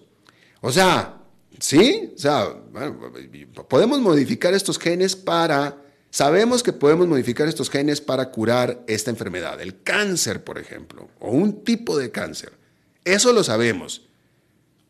[0.61, 1.20] o sea,
[1.61, 2.13] ¿sí?
[2.15, 2.57] O sea,
[3.69, 9.61] podemos modificar estos genes para, sabemos que podemos modificar estos genes para curar esta enfermedad,
[9.61, 12.53] el cáncer, por ejemplo, o un tipo de cáncer.
[13.05, 14.07] Eso lo sabemos.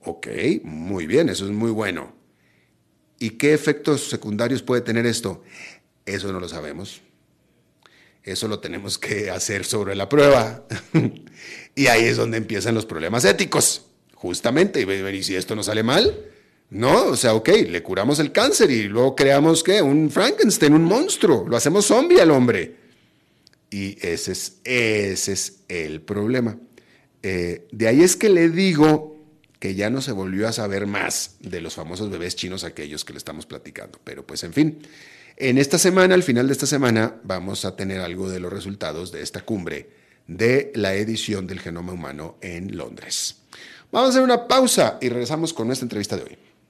[0.03, 0.29] Ok,
[0.63, 2.15] muy bien, eso es muy bueno.
[3.19, 5.43] ¿Y qué efectos secundarios puede tener esto?
[6.07, 7.03] Eso no lo sabemos.
[8.23, 10.65] Eso lo tenemos que hacer sobre la prueba.
[11.75, 14.81] y ahí es donde empiezan los problemas éticos, justamente.
[14.81, 16.30] Y si esto no sale mal,
[16.71, 19.83] no, o sea, ok, le curamos el cáncer y luego creamos, ¿qué?
[19.83, 21.45] Un Frankenstein, un monstruo.
[21.49, 22.77] Lo hacemos zombie al hombre.
[23.71, 26.57] Y ese es, ese es el problema.
[27.23, 29.19] Eh, de ahí es que le digo
[29.59, 33.13] que ya no se volvió a saber más de los famosos bebés chinos aquellos que
[33.13, 33.99] le estamos platicando.
[34.05, 34.79] Pero pues en fin,
[35.37, 39.11] en esta semana, al final de esta semana, vamos a tener algo de los resultados
[39.11, 39.91] de esta cumbre
[40.29, 43.39] de la edición del genoma humano en Londres.
[43.91, 46.39] Vamos a hacer una pausa y regresamos con nuestra entrevista de hoy.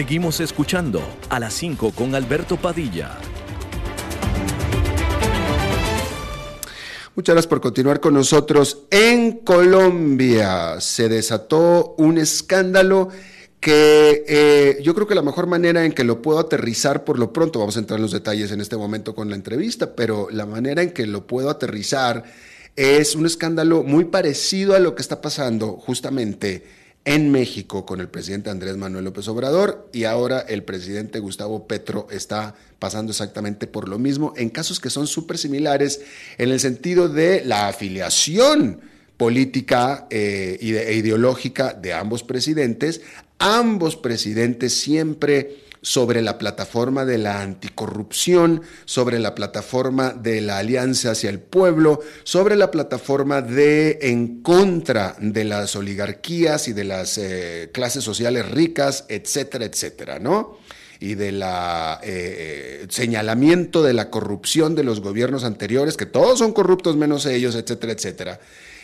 [0.00, 3.18] Seguimos escuchando a las 5 con Alberto Padilla.
[7.14, 8.84] Muchas gracias por continuar con nosotros.
[8.90, 13.10] En Colombia se desató un escándalo
[13.60, 17.34] que eh, yo creo que la mejor manera en que lo puedo aterrizar por lo
[17.34, 20.46] pronto, vamos a entrar en los detalles en este momento con la entrevista, pero la
[20.46, 22.24] manera en que lo puedo aterrizar
[22.74, 28.08] es un escándalo muy parecido a lo que está pasando justamente en México con el
[28.08, 33.88] presidente Andrés Manuel López Obrador y ahora el presidente Gustavo Petro está pasando exactamente por
[33.88, 36.02] lo mismo en casos que son súper similares
[36.36, 38.80] en el sentido de la afiliación
[39.16, 43.02] política eh, e ideológica de ambos presidentes.
[43.38, 51.12] Ambos presidentes siempre sobre la plataforma de la anticorrupción, sobre la plataforma de la alianza
[51.12, 57.18] hacia el pueblo, sobre la plataforma de en contra de las oligarquías y de las
[57.18, 60.58] eh, clases sociales ricas, etcétera, etcétera, ¿no?
[61.02, 66.52] y de la eh, señalamiento de la corrupción de los gobiernos anteriores, que todos son
[66.52, 68.40] corruptos menos ellos, etcétera, etcétera.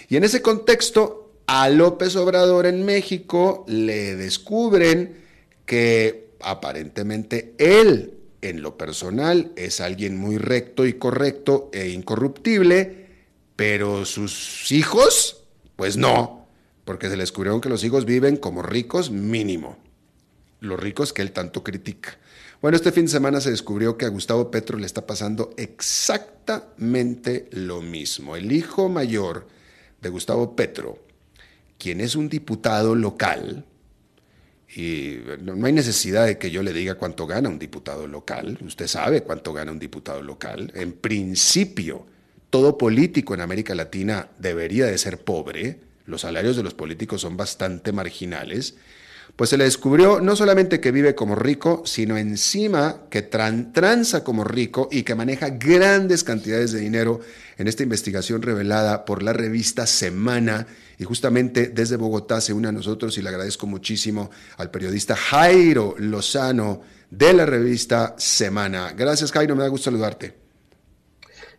[0.08, 5.24] Y en ese contexto, a López Obrador en México le descubren
[5.66, 13.08] que aparentemente él, en lo personal, es alguien muy recto y correcto e incorruptible,
[13.56, 16.46] pero sus hijos, pues no,
[16.84, 19.76] porque se le descubrieron que los hijos viven como ricos mínimo,
[20.60, 22.16] los ricos que él tanto critica.
[22.62, 27.48] Bueno, este fin de semana se descubrió que a Gustavo Petro le está pasando exactamente
[27.50, 28.36] lo mismo.
[28.36, 29.48] El hijo mayor
[30.00, 30.98] de Gustavo Petro,
[31.76, 33.66] quien es un diputado local,
[34.76, 38.58] y no hay necesidad de que yo le diga cuánto gana un diputado local.
[38.62, 40.70] Usted sabe cuánto gana un diputado local.
[40.74, 42.04] En principio,
[42.50, 45.80] todo político en América Latina debería de ser pobre.
[46.04, 48.74] Los salarios de los políticos son bastante marginales.
[49.34, 54.44] Pues se le descubrió no solamente que vive como rico, sino encima que transa como
[54.44, 57.20] rico y que maneja grandes cantidades de dinero
[57.56, 60.66] en esta investigación revelada por la revista Semana.
[60.98, 65.94] Y justamente desde Bogotá se une a nosotros y le agradezco muchísimo al periodista Jairo
[65.98, 66.80] Lozano
[67.10, 68.92] de la revista Semana.
[68.96, 70.46] Gracias Jairo, me da gusto saludarte.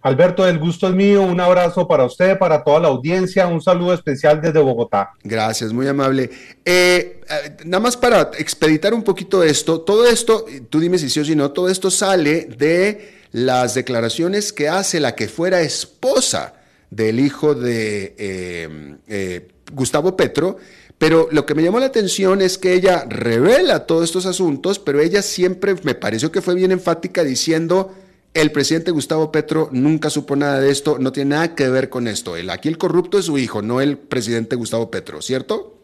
[0.01, 1.23] Alberto, el gusto es mío.
[1.23, 3.47] Un abrazo para usted, para toda la audiencia.
[3.47, 5.11] Un saludo especial desde Bogotá.
[5.23, 6.29] Gracias, muy amable.
[6.63, 11.19] Eh, eh, nada más para expeditar un poquito esto, todo esto, tú dime si sí
[11.19, 16.53] o si no, todo esto sale de las declaraciones que hace la que fuera esposa
[16.89, 20.57] del hijo de eh, Gustavo Petro,
[20.97, 24.99] pero lo que me llamó la atención es que ella revela todos estos asuntos, pero
[24.99, 27.93] ella siempre me pareció que fue bien enfática diciendo
[28.33, 32.07] el presidente Gustavo Petro nunca supo nada de esto, no tiene nada que ver con
[32.07, 32.35] esto.
[32.35, 35.77] El, aquí el corrupto es su hijo, no el presidente Gustavo Petro, ¿cierto?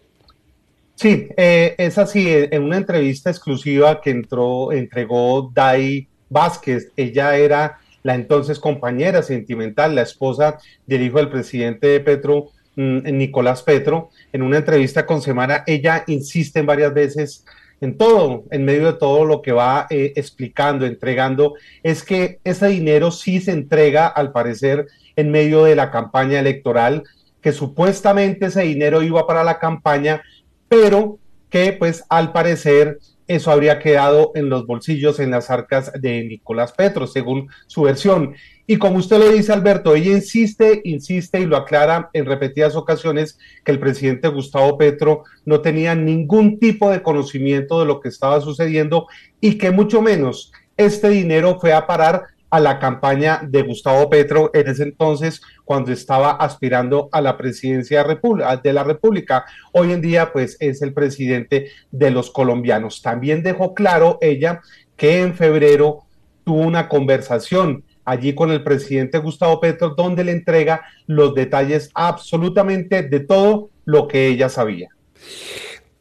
[0.95, 2.27] Sí, eh, es así.
[2.29, 9.95] En una entrevista exclusiva que entró, entregó Dai Vázquez, ella era la entonces compañera sentimental,
[9.95, 14.09] la esposa del hijo del presidente Petro, mm, Nicolás Petro.
[14.31, 17.45] En una entrevista con Semana, ella insiste en varias veces
[17.81, 22.67] en todo, en medio de todo lo que va eh, explicando, entregando, es que ese
[22.67, 24.87] dinero sí se entrega, al parecer,
[25.17, 27.03] en medio de la campaña electoral,
[27.41, 30.21] que supuestamente ese dinero iba para la campaña,
[30.69, 36.23] pero que pues al parecer eso habría quedado en los bolsillos, en las arcas de
[36.23, 38.35] Nicolás Petro, según su versión.
[38.65, 43.37] Y como usted lo dice, Alberto, ella insiste, insiste y lo aclara en repetidas ocasiones
[43.63, 48.39] que el presidente Gustavo Petro no tenía ningún tipo de conocimiento de lo que estaba
[48.41, 49.07] sucediendo
[49.41, 54.51] y que mucho menos este dinero fue a parar a la campaña de Gustavo Petro
[54.53, 59.43] en ese entonces cuando estaba aspirando a la presidencia de la República.
[59.71, 63.01] Hoy en día pues es el presidente de los colombianos.
[63.01, 64.61] También dejó claro ella
[64.95, 66.03] que en febrero
[66.43, 73.01] tuvo una conversación allí con el presidente Gustavo Petro, donde le entrega los detalles absolutamente
[73.01, 74.89] de todo lo que ella sabía.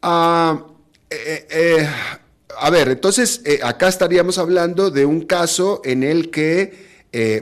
[0.02, 0.66] Ah,
[1.08, 1.88] eh, eh,
[2.58, 6.90] a ver, entonces eh, acá estaríamos hablando de un caso en el que,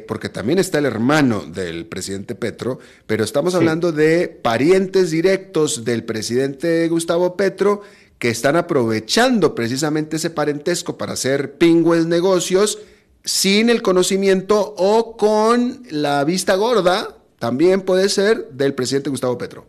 [0.09, 6.03] porque también está el hermano del presidente Petro, pero estamos hablando de parientes directos del
[6.03, 7.83] presidente Gustavo Petro
[8.19, 12.79] que están aprovechando precisamente ese parentesco para hacer pingües negocios
[13.25, 19.67] sin el conocimiento o con la vista gorda, también puede ser del presidente Gustavo Petro.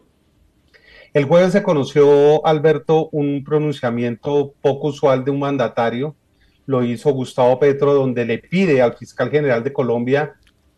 [1.13, 6.15] El jueves se conoció, Alberto, un pronunciamiento poco usual de un mandatario.
[6.65, 10.35] Lo hizo Gustavo Petro, donde le pide al fiscal general de Colombia,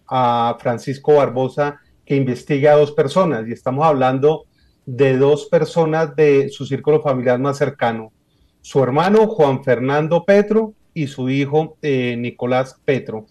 [0.08, 3.48] a Francisco Barbosa, que investigue a dos personas.
[3.48, 4.46] Y estamos hablando
[4.88, 8.12] de dos personas de su círculo familiar más cercano.
[8.62, 13.28] su hermano Juan Fernando Petro y su hijo eh, Nicolás Petro.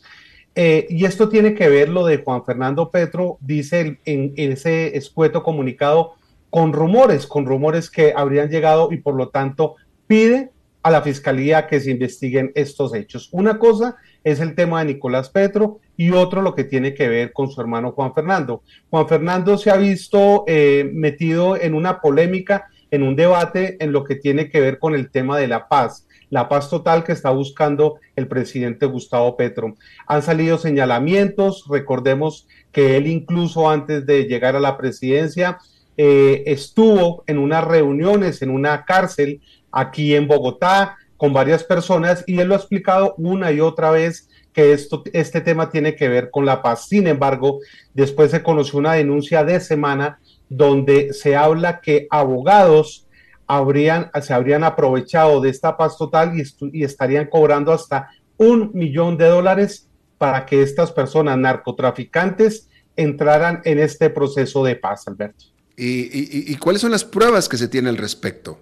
[0.54, 5.42] Eh, y esto tiene que ver lo de Juan Fernando Petro, dice en ese escueto
[5.42, 6.16] comunicado,
[6.52, 9.76] con rumores, con rumores que habrían llegado y por lo tanto
[10.06, 10.50] pide
[10.82, 13.30] a la fiscalía que se investiguen estos hechos.
[13.32, 17.32] Una cosa es el tema de Nicolás Petro y otro lo que tiene que ver
[17.32, 18.62] con su hermano Juan Fernando.
[18.90, 24.04] Juan Fernando se ha visto eh, metido en una polémica, en un debate en lo
[24.04, 27.28] que tiene que ver con el tema de la paz la paz total que está
[27.28, 29.76] buscando el presidente Gustavo Petro.
[30.06, 35.58] Han salido señalamientos, recordemos que él incluso antes de llegar a la presidencia
[35.96, 39.40] eh, estuvo en unas reuniones en una cárcel
[39.70, 44.28] aquí en Bogotá con varias personas y él lo ha explicado una y otra vez
[44.52, 46.88] que esto, este tema tiene que ver con la paz.
[46.88, 47.60] Sin embargo,
[47.94, 50.18] después se conoció una denuncia de semana
[50.48, 53.06] donde se habla que abogados
[53.46, 59.16] habrían, se habrían aprovechado de esta paz total y, y estarían cobrando hasta un millón
[59.16, 59.88] de dólares
[60.18, 65.46] para que estas personas narcotraficantes entraran en este proceso de paz, Alberto.
[65.76, 68.58] ¿Y, cuáles son las pruebas que se tiene al respecto?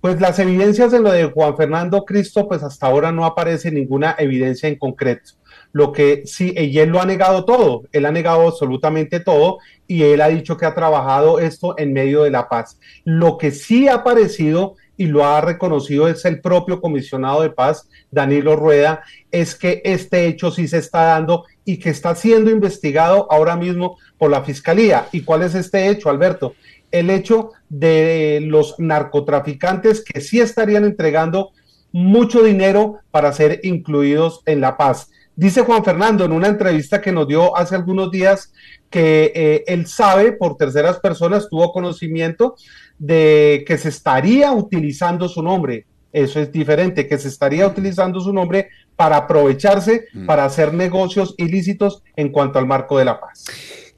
[0.00, 4.16] Pues las evidencias en lo de Juan Fernando Cristo, pues hasta ahora no aparece ninguna
[4.18, 5.32] evidencia en concreto.
[5.72, 10.02] Lo que sí, y él lo ha negado todo, él ha negado absolutamente todo y
[10.02, 12.80] él ha dicho que ha trabajado esto en medio de la paz.
[13.04, 17.88] Lo que sí ha aparecido y lo ha reconocido es el propio comisionado de paz,
[18.10, 23.30] Danilo Rueda, es que este hecho sí se está dando y que está siendo investigado
[23.30, 25.08] ahora mismo por la fiscalía.
[25.12, 26.54] ¿Y cuál es este hecho, Alberto?
[26.90, 31.50] El hecho de los narcotraficantes que sí estarían entregando
[31.92, 35.10] mucho dinero para ser incluidos en la paz.
[35.36, 38.52] Dice Juan Fernando en una entrevista que nos dio hace algunos días
[38.90, 42.56] que eh, él sabe por terceras personas, tuvo conocimiento
[42.98, 45.86] de que se estaría utilizando su nombre.
[46.12, 50.26] Eso es diferente, que se estaría utilizando su nombre para aprovecharse, mm.
[50.26, 53.44] para hacer negocios ilícitos en cuanto al marco de la paz.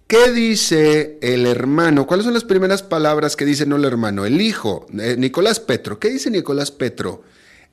[0.07, 2.07] ¿Qué dice el hermano?
[2.07, 4.27] ¿Cuáles son las primeras palabras que dice no el hermano?
[4.27, 5.99] El hijo, eh, Nicolás Petro.
[5.99, 7.23] ¿Qué dice Nicolás Petro?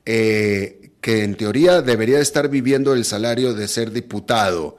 [0.06, 4.76] Eh, que en teoría debería estar viviendo el salario de ser diputado,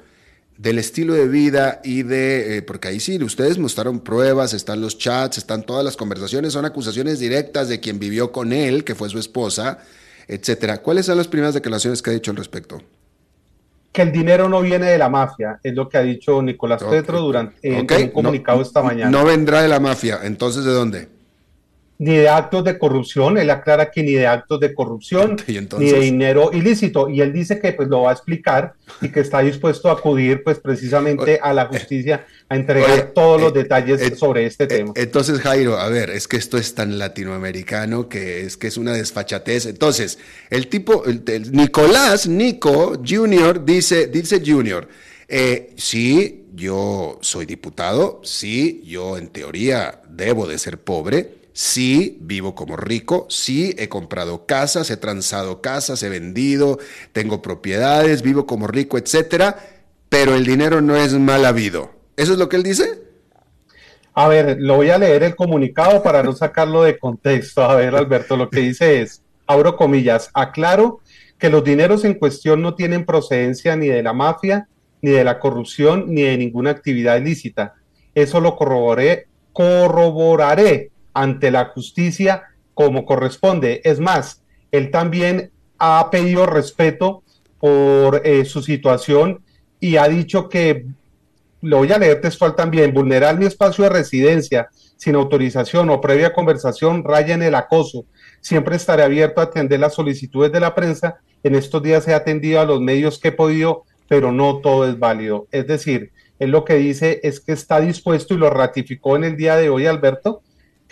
[0.61, 4.99] del estilo de vida y de, eh, porque ahí sí, ustedes mostraron pruebas, están los
[4.99, 9.09] chats, están todas las conversaciones, son acusaciones directas de quien vivió con él, que fue
[9.09, 9.79] su esposa,
[10.27, 10.83] etcétera.
[10.83, 12.79] ¿Cuáles son las primeras declaraciones que ha dicho al respecto?
[13.91, 17.21] Que el dinero no viene de la mafia, es lo que ha dicho Nicolás Petro
[17.21, 19.09] durante en, un comunicado esta mañana.
[19.09, 21.07] No vendrá de la mafia, entonces ¿de dónde?
[22.01, 25.37] Ni de actos de corrupción, él aclara que ni de actos de corrupción,
[25.77, 29.19] ni de dinero ilícito, y él dice que pues lo va a explicar y que
[29.19, 34.01] está dispuesto a acudir pues precisamente a la justicia a entregar todos los eh, detalles
[34.01, 34.93] eh, sobre este eh, tema.
[34.95, 38.93] Entonces, Jairo, a ver, es que esto es tan latinoamericano que es que es una
[38.93, 39.67] desfachatez.
[39.67, 40.17] Entonces,
[40.49, 41.03] el tipo,
[41.51, 44.87] Nicolás, Nico Junior, dice, dice Junior,
[45.77, 52.77] sí, yo soy diputado, sí, yo en teoría debo de ser pobre, Sí, vivo como
[52.77, 56.79] rico, sí, he comprado casas, he transado casas, he vendido,
[57.11, 59.57] tengo propiedades, vivo como rico, etcétera,
[60.07, 61.91] pero el dinero no es mal habido.
[62.15, 63.01] ¿Eso es lo que él dice?
[64.13, 67.63] A ver, lo voy a leer el comunicado para no sacarlo de contexto.
[67.63, 70.99] A ver, Alberto, lo que dice es, abro comillas, aclaro
[71.37, 74.67] que los dineros en cuestión no tienen procedencia ni de la mafia,
[75.01, 77.75] ni de la corrupción, ni de ninguna actividad ilícita.
[78.13, 82.43] Eso lo corroboré, corroboraré ante la justicia
[82.73, 83.81] como corresponde.
[83.83, 84.41] Es más,
[84.71, 87.23] él también ha pedido respeto
[87.59, 89.43] por eh, su situación
[89.79, 90.85] y ha dicho que,
[91.61, 96.33] lo voy a leer textual también, vulnerar mi espacio de residencia sin autorización o previa
[96.33, 98.05] conversación raya en el acoso.
[98.39, 101.19] Siempre estaré abierto a atender las solicitudes de la prensa.
[101.43, 104.97] En estos días he atendido a los medios que he podido, pero no todo es
[104.97, 105.47] válido.
[105.51, 109.37] Es decir, él lo que dice es que está dispuesto y lo ratificó en el
[109.37, 110.41] día de hoy, Alberto,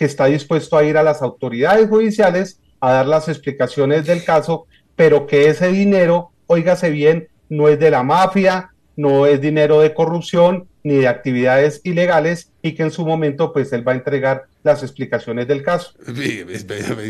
[0.00, 4.66] que está dispuesto a ir a las autoridades judiciales a dar las explicaciones del caso,
[4.96, 9.92] pero que ese dinero, óigase bien, no es de la mafia, no es dinero de
[9.92, 14.46] corrupción ni de actividades ilegales y que en su momento pues él va a entregar
[14.62, 15.92] las explicaciones del caso.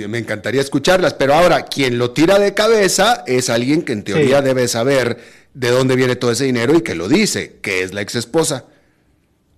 [0.08, 4.42] Me encantaría escucharlas, pero ahora quien lo tira de cabeza es alguien que en teoría
[4.42, 5.16] debe saber
[5.54, 8.64] de dónde viene todo ese dinero y que lo dice, que es la ex esposa.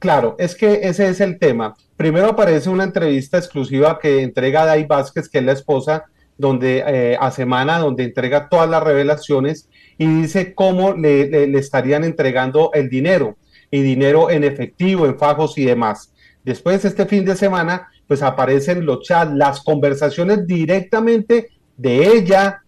[0.00, 1.76] Claro, es que ese es el tema.
[2.02, 7.16] Primero aparece una entrevista exclusiva que entrega Dai Vázquez, que es la esposa, donde eh,
[7.20, 13.36] a semana, donde entrega todas las revelaciones y dice cómo le, estarían entregando el dinero
[13.70, 16.12] y dinero en efectivo, en fajos y demás.
[16.44, 22.61] Después, este fin de semana, pues aparecen los chats, las conversaciones directamente de ella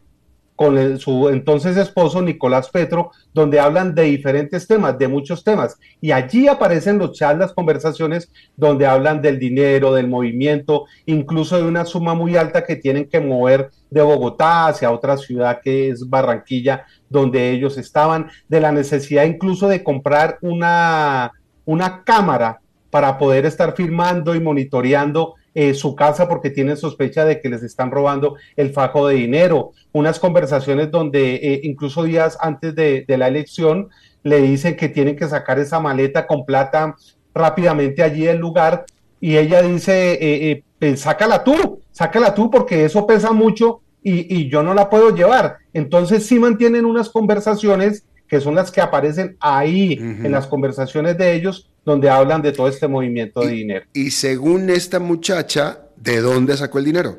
[0.57, 5.79] con su entonces esposo Nicolás Petro, donde hablan de diferentes temas, de muchos temas.
[6.01, 11.65] Y allí aparecen los chats, las conversaciones donde hablan del dinero, del movimiento, incluso de
[11.65, 16.09] una suma muy alta que tienen que mover de Bogotá hacia otra ciudad que es
[16.09, 21.33] Barranquilla, donde ellos estaban, de la necesidad incluso de comprar una,
[21.65, 27.41] una cámara para poder estar filmando y monitoreando eh, su casa porque tienen sospecha de
[27.41, 29.71] que les están robando el fajo de dinero.
[29.93, 33.89] Unas conversaciones donde eh, incluso días antes de, la elección
[34.25, 36.97] le dicen que tienen que sacar esa maleta con plata
[37.33, 38.85] rápidamente allí del lugar
[39.21, 44.63] y ella dice, eh, pues, sácala tú, sácala tú porque eso pesa mucho y, yo
[44.63, 45.59] no la puedo llevar.
[45.73, 51.33] Entonces sí mantienen unas conversaciones que son las que aparecen ahí en las conversaciones de
[51.33, 53.87] ellos, donde hablan de todo este movimiento de dinero.
[53.93, 57.19] Y según esta muchacha, ¿de dónde sacó el dinero?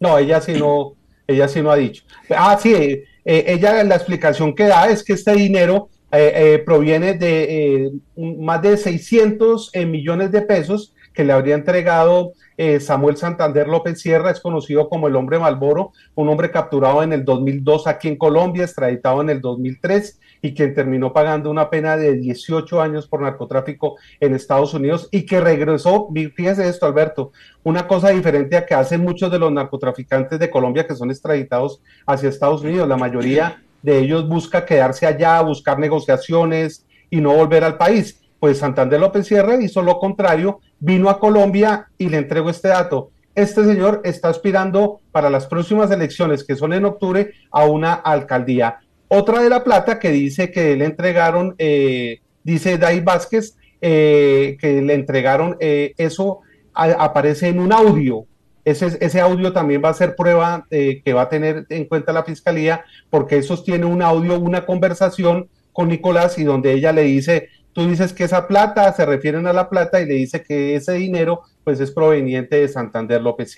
[0.00, 0.94] No, ella sí no,
[1.26, 2.04] ella sí no ha dicho.
[2.30, 7.14] Ah, sí, eh, eh, ella la explicación que da es que este dinero eh, proviene
[7.14, 14.00] de más de 600 millones de pesos que le habría entregado eh, Samuel Santander López
[14.00, 18.16] Sierra es conocido como el hombre Malboro, un hombre capturado en el 2002 aquí en
[18.16, 23.22] Colombia, extraditado en el 2003 y quien terminó pagando una pena de 18 años por
[23.22, 27.32] narcotráfico en Estados Unidos y que regresó, fíjese esto Alberto,
[27.64, 31.82] una cosa diferente a que hacen muchos de los narcotraficantes de Colombia que son extraditados
[32.06, 37.64] hacia Estados Unidos, la mayoría de ellos busca quedarse allá, buscar negociaciones y no volver
[37.64, 42.50] al país pues Santander López Sierra hizo lo contrario, vino a Colombia y le entregó
[42.50, 43.10] este dato.
[43.34, 48.80] Este señor está aspirando para las próximas elecciones, que son en octubre, a una alcaldía.
[49.08, 54.82] Otra de La Plata que dice que le entregaron, eh, dice Dai Vázquez, eh, que
[54.82, 56.40] le entregaron eh, eso,
[56.74, 58.24] aparece en un audio.
[58.64, 62.84] Ese, audio también va a ser prueba que va a tener en cuenta la fiscalía,
[63.08, 67.48] porque eso tiene un audio, una conversación con Nicolás y donde ella le dice,
[67.78, 70.94] Tú dices que esa plata, se refieren a la plata y le dice que ese
[70.94, 73.52] dinero pues es proveniente de Santander López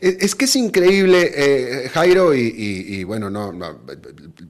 [0.00, 3.52] Es que es increíble, eh, Jairo, y, bueno, no,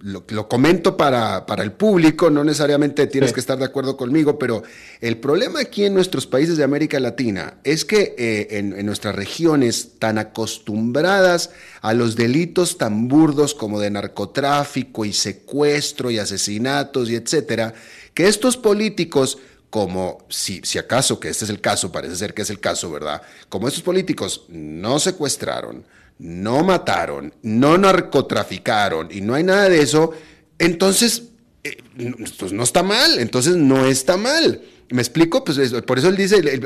[0.03, 4.63] lo, comento para, para, el público, no necesariamente tienes que estar de acuerdo conmigo, pero
[5.01, 9.15] el problema aquí en nuestros países de América Latina es que eh, en, en, nuestras
[9.15, 17.11] regiones tan acostumbradas a los delitos tan burdos como de narcotráfico y secuestro y asesinatos
[17.11, 17.75] y etcétera,
[18.15, 19.39] que estos políticos,
[19.77, 22.91] como si, si acaso que este es el caso, parece ser que es el caso,
[22.91, 23.21] ¿verdad?
[23.51, 25.85] Como estos políticos no secuestraron,
[26.19, 30.15] no mataron, no narcotraficaron y no hay nada de eso,
[30.59, 31.25] entonces,
[31.63, 31.77] eh,
[32.39, 34.63] pues no está mal, entonces no está mal.
[34.91, 35.43] ¿Me explico?
[35.43, 36.61] Pues por eso él dice, eh,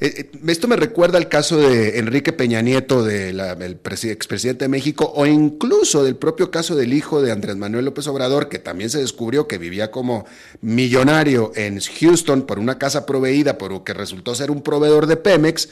[0.00, 5.24] eh, esto me recuerda al caso de Enrique Peña Nieto, del expresidente de México, o
[5.24, 9.48] incluso del propio caso del hijo de Andrés Manuel López Obrador, que también se descubrió
[9.48, 10.26] que vivía como
[10.60, 15.16] millonario en Houston por una casa proveída, por lo que resultó ser un proveedor de
[15.16, 15.70] Pemex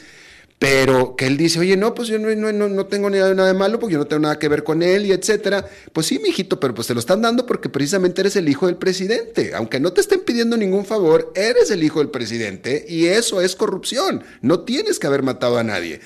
[0.61, 3.79] pero que él dice, oye, no, pues yo no, no, no tengo nada de malo
[3.79, 5.67] porque yo no tengo nada que ver con él y etcétera.
[5.91, 8.75] Pues sí, mijito, pero pues te lo están dando porque precisamente eres el hijo del
[8.75, 9.55] presidente.
[9.55, 13.55] Aunque no te estén pidiendo ningún favor, eres el hijo del presidente y eso es
[13.55, 14.23] corrupción.
[14.43, 15.99] No tienes que haber matado a nadie.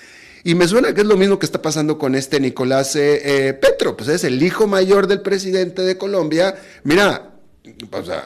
[0.46, 3.54] Y me suena que es lo mismo que está pasando con este Nicolás eh, eh,
[3.56, 6.56] Petro, pues es el hijo mayor del presidente de Colombia.
[6.86, 7.35] Mira,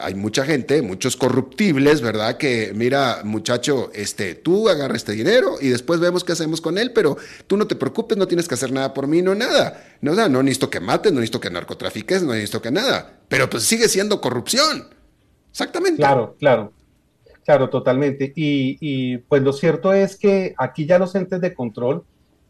[0.02, 2.36] hay mucha gente, muchos corruptibles, ¿verdad?
[2.36, 6.92] Que mira, muchacho, este, tú agarra este dinero y después vemos qué hacemos con él,
[6.92, 7.16] pero
[7.46, 9.82] tú no te preocupes, no tienes que hacer nada por mí, no nada.
[10.00, 13.18] No, no necesito que mates, no necesito que narcotrafiques, no necesito que nada.
[13.28, 14.88] Pero pues sigue siendo corrupción.
[15.50, 15.98] Exactamente.
[15.98, 16.72] Claro, claro.
[17.44, 18.32] Claro, totalmente.
[18.36, 22.04] Y, pues lo cierto es que aquí ya los entes de control,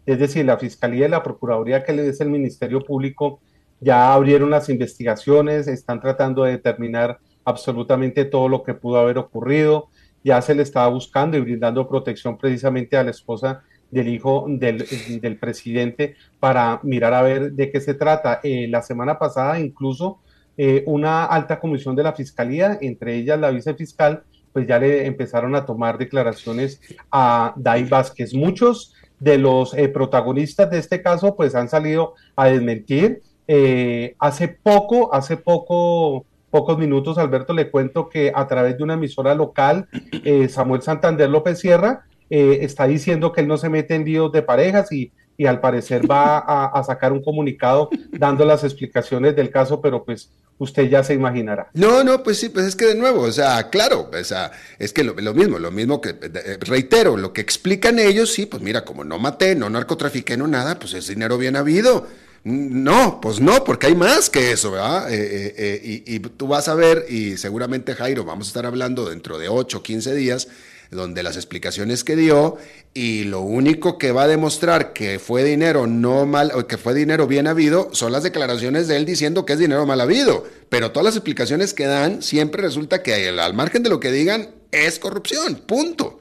[0.05, 3.41] es decir, la Fiscalía y la Procuraduría que le es el Ministerio Público,
[3.81, 9.89] ya abrieron las investigaciones, están tratando de determinar absolutamente todo lo que pudo haber ocurrido,
[10.23, 15.39] ya se le estaba buscando y brindando protección precisamente a la esposa del hijo del,
[15.41, 18.41] presidente para mirar a ver de qué se trata.
[18.43, 20.21] Eh, la semana pasada incluso
[20.57, 24.23] eh, una alta comisión de la fiscalía, entre ellas la vicefiscal,
[24.53, 28.35] pues ya le empezaron a tomar declaraciones a Dai Vázquez.
[28.35, 33.23] Muchos de los eh, protagonistas de este caso pues han salido a desmentir
[33.53, 38.95] eh, hace poco, hace poco, pocos minutos, Alberto, le cuento que a través de una
[38.95, 39.89] emisora local,
[40.25, 44.31] eh, Samuel Santander López Sierra eh, está diciendo que él no se mete en líos
[44.31, 49.49] de parejas y y al parecer va a, sacar un comunicado dando las explicaciones del
[49.49, 50.29] caso, pero pues
[50.59, 51.71] usted ya se imaginará.
[51.73, 54.93] No, no, pues sí, pues es que de nuevo, o sea, claro, o sea, es
[54.93, 56.15] que lo, mismo, lo mismo que,
[56.61, 60.79] reitero, lo que explican ellos, sí, pues mira, como no maté, no narcotrafiqué, no nada,
[60.79, 62.07] pues es dinero bien habido.
[62.43, 65.13] No, pues no, porque hay más que eso, ¿verdad?
[65.13, 68.65] Eh, eh, eh, y, y, tú vas a ver, y seguramente Jairo, vamos a estar
[68.65, 70.49] hablando dentro de 8, 15 días,
[70.91, 72.57] donde las explicaciones que dio
[72.95, 76.95] y lo único que va a demostrar que fue dinero no mal o que fue
[76.95, 80.91] dinero bien habido son las declaraciones de él diciendo que es dinero mal habido, pero
[80.91, 84.99] todas las explicaciones que dan siempre resulta que al margen de lo que digan es
[84.99, 86.21] corrupción, punto.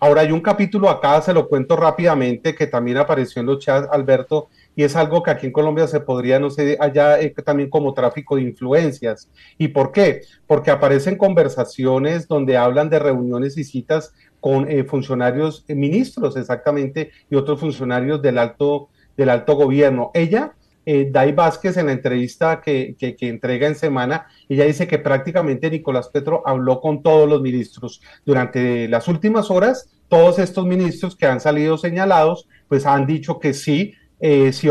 [0.00, 3.88] Ahora hay un capítulo acá, se lo cuento rápidamente, que también apareció en los chats,
[3.90, 4.48] Alberto,
[4.78, 7.94] y es algo que aquí en Colombia se podría, no sé, allá eh, también como
[7.94, 9.28] tráfico de influencias.
[9.58, 10.20] ¿Y por qué?
[10.46, 17.10] Porque aparecen conversaciones donde hablan de reuniones y citas con eh, funcionarios, eh, ministros exactamente,
[17.28, 20.12] y otros funcionarios del alto, del alto gobierno.
[20.14, 20.54] Ella,
[20.86, 25.70] Dai Vázquez, en la entrevista que, que, que, entrega en semana, ella dice que prácticamente
[25.70, 28.00] Nicolás Petro habló con todos los ministros.
[28.24, 33.52] Durante las últimas horas, todos estos ministros que han salido señalados, pues han dicho que
[33.54, 34.68] sí, eh, si,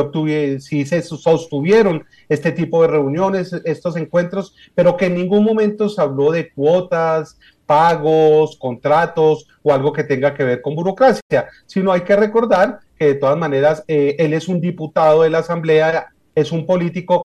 [0.60, 6.02] si se sostuvieron este tipo de reuniones, estos encuentros, pero que en ningún momento se
[6.02, 12.02] habló de cuotas, pagos, contratos o algo que tenga que ver con burocracia, sino hay
[12.02, 16.52] que recordar que de todas maneras eh, él es un diputado de la Asamblea, es
[16.52, 17.24] un político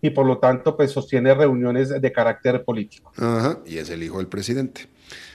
[0.00, 3.12] y por lo tanto pues sostiene reuniones de carácter político.
[3.16, 4.88] Ajá, y es el hijo del presidente.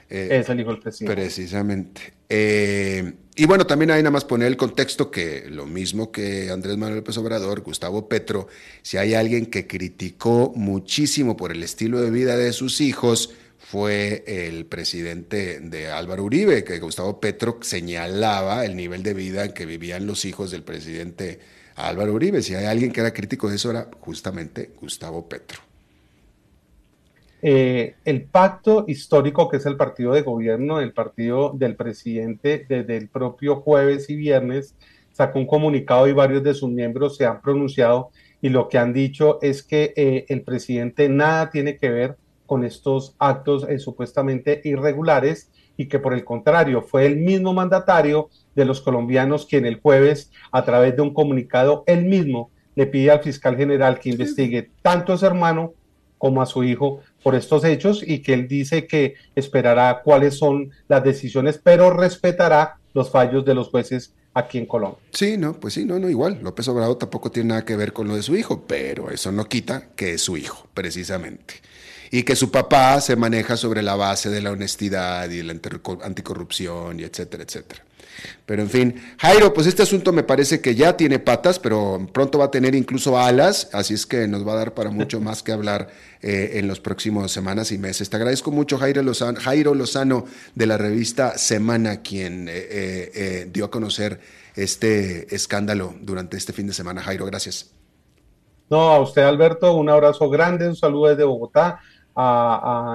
[0.10, 1.22] Eh, es el hijo del presidente.
[1.22, 2.14] Precisamente.
[2.30, 6.78] Eh, y bueno, también hay nada más poner el contexto que lo mismo que Andrés
[6.78, 8.48] Manuel López Obrador, Gustavo Petro,
[8.82, 14.24] si hay alguien que criticó muchísimo por el estilo de vida de sus hijos, fue
[14.26, 19.66] el presidente de Álvaro Uribe, que Gustavo Petro señalaba el nivel de vida en que
[19.66, 21.40] vivían los hijos del presidente
[21.76, 22.42] Álvaro Uribe.
[22.42, 25.69] Si hay alguien que era crítico de eso, era justamente Gustavo Petro.
[27.42, 32.98] Eh, el pacto histórico que es el partido de gobierno, el partido del presidente, desde
[32.98, 34.76] el propio jueves y viernes,
[35.12, 38.10] sacó un comunicado y varios de sus miembros se han pronunciado
[38.42, 42.64] y lo que han dicho es que eh, el presidente nada tiene que ver con
[42.64, 48.66] estos actos eh, supuestamente irregulares y que por el contrario fue el mismo mandatario de
[48.66, 53.22] los colombianos quien el jueves a través de un comunicado él mismo le pide al
[53.22, 55.74] fiscal general que investigue tanto a su hermano
[56.18, 60.72] como a su hijo por estos hechos y que él dice que esperará cuáles son
[60.88, 65.00] las decisiones, pero respetará los fallos de los jueces aquí en Colombia.
[65.12, 66.40] Sí, no, pues sí, no, no, igual.
[66.42, 69.46] López Obrador tampoco tiene nada que ver con lo de su hijo, pero eso no
[69.46, 71.56] quita que es su hijo, precisamente.
[72.12, 75.54] Y que su papá se maneja sobre la base de la honestidad y la
[76.04, 77.84] anticorrupción y etcétera, etcétera.
[78.46, 82.40] Pero en fin, Jairo, pues este asunto me parece que ya tiene patas, pero pronto
[82.40, 85.44] va a tener incluso alas, así es que nos va a dar para mucho más
[85.44, 85.90] que hablar
[86.22, 88.10] eh, en los próximos semanas y meses.
[88.10, 92.52] Te agradezco mucho, Jairo Lozano, Jairo Lozano de la revista Semana, quien eh,
[93.16, 94.20] eh, dio a conocer
[94.56, 97.02] este escándalo durante este fin de semana.
[97.02, 97.74] Jairo, gracias.
[98.70, 101.80] No, a usted, Alberto, un abrazo grande, un saludo desde Bogotá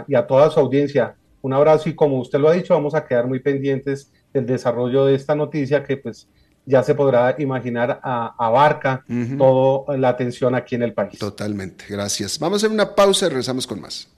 [0.07, 1.17] y a toda su audiencia.
[1.41, 5.07] Un abrazo y como usted lo ha dicho, vamos a quedar muy pendientes el desarrollo
[5.07, 6.29] de esta noticia que pues
[6.67, 9.05] ya se podrá imaginar abarca
[9.39, 11.19] toda la atención aquí en el país.
[11.19, 12.39] Totalmente, gracias.
[12.39, 14.09] Vamos a hacer una pausa y regresamos con más.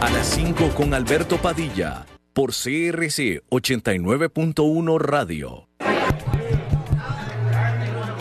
[0.00, 5.67] A las 5 con Alberto Padilla, por CRC 89.1 Radio.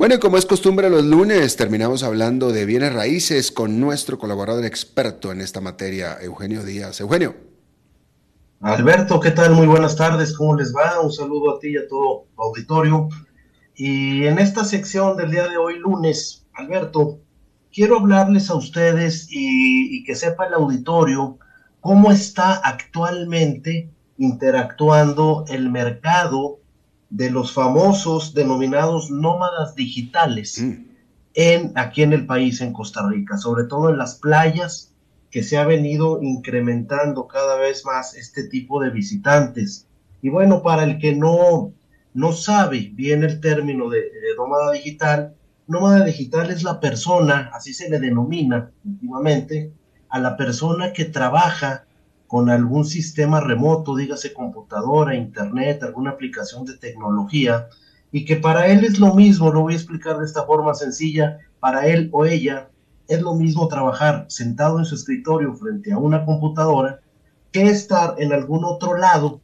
[0.00, 4.64] Bueno, y como es costumbre los lunes, terminamos hablando de bienes raíces con nuestro colaborador
[4.64, 7.02] experto en esta materia, Eugenio Díaz.
[7.02, 7.34] Eugenio.
[8.62, 9.52] Alberto, ¿qué tal?
[9.52, 10.98] Muy buenas tardes, ¿cómo les va?
[11.02, 13.10] Un saludo a ti y a todo tu auditorio.
[13.74, 17.18] Y en esta sección del día de hoy, lunes, Alberto,
[17.70, 21.36] quiero hablarles a ustedes y, que sepa el auditorio
[21.82, 26.60] cómo está actualmente interactuando el mercado
[27.10, 30.86] de los famosos denominados nómadas digitales mm.
[31.34, 34.94] en aquí en el país en Costa Rica, sobre todo en las playas
[35.30, 39.86] que se ha venido incrementando cada vez más este tipo de visitantes.
[40.22, 41.72] Y bueno, para el que no
[42.12, 45.34] no sabe bien el término de, nómada digital,
[45.66, 49.72] nómada digital es la persona, así se le denomina últimamente,
[50.08, 51.84] a la persona que trabaja
[52.30, 57.66] con algún sistema remoto, dígase computadora, internet, alguna aplicación de tecnología,
[58.12, 61.38] y que para él es lo mismo, lo voy a explicar de esta forma sencilla,
[61.58, 62.70] para él o ella
[63.08, 67.00] es lo mismo trabajar sentado en su escritorio frente a una computadora
[67.50, 69.40] que estar en algún otro lado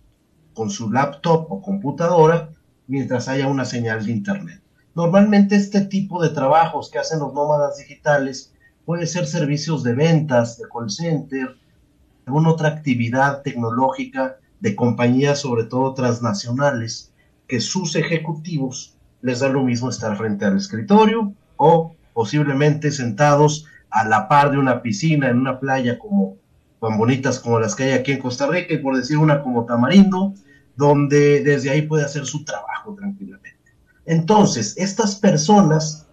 [0.55, 2.51] con su laptop o computadora
[2.87, 4.63] mientras haya una señal de Internet.
[4.95, 8.53] Normalmente este tipo de trabajos que hacen los nómadas digitales
[8.85, 11.57] puede ser servicios de ventas, de call center,
[12.27, 17.13] alguna otra actividad tecnológica de compañías, sobre todo transnacionales,
[17.47, 24.05] que sus ejecutivos les da lo mismo estar frente al escritorio o posiblemente sentados a
[24.09, 26.37] la par de una piscina en una playa como
[26.81, 29.65] tan bonitas como las que hay aquí en Costa Rica y por decir una como
[29.65, 30.35] Tamarindo,
[30.75, 33.57] donde desde ahí puede hacer su trabajo tranquilamente.
[34.05, 36.09] Entonces, estas personas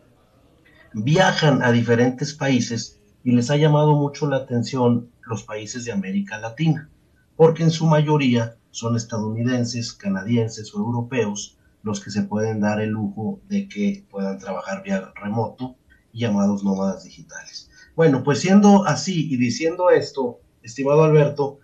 [0.93, 6.37] viajan a diferentes países y les ha llamado mucho la atención los países de América
[6.37, 6.89] Latina,
[7.35, 12.89] porque en su mayoría son estadounidenses, canadienses o europeos los que se pueden dar el
[12.89, 15.75] lujo de que puedan trabajar vía remoto,
[16.13, 17.69] llamados nómadas digitales.
[17.95, 21.59] Bueno, pues siendo así y diciendo esto, estimado Alberto,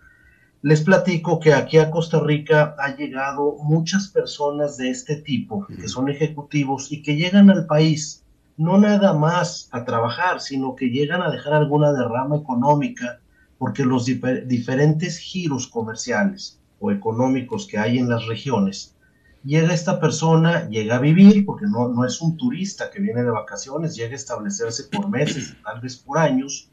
[0.61, 5.87] les platico que aquí a Costa Rica ha llegado muchas personas de este tipo, que
[5.87, 8.18] son ejecutivos y que llegan al país
[8.59, 13.21] no nada más a trabajar, sino que llegan a dejar alguna derrama económica,
[13.57, 18.97] porque los diferentes giros comerciales o económicos que hay en las regiones,
[19.45, 23.31] llega esta persona, llega a vivir, porque no, no es un turista que viene de
[23.31, 26.69] vacaciones, llega a establecerse por meses, tal vez por años,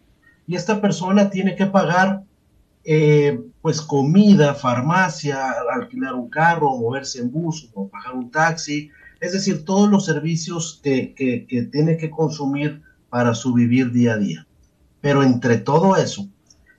[0.48, 2.24] y esta persona tiene que pagar
[2.82, 8.90] eh, pues comida, farmacia, alquilar un carro, moverse en bus o pagar un taxi,
[9.20, 14.18] es decir, todos los servicios que, que, tiene que consumir para su vivir día a
[14.18, 14.46] día.
[15.00, 16.28] Pero entre todo eso,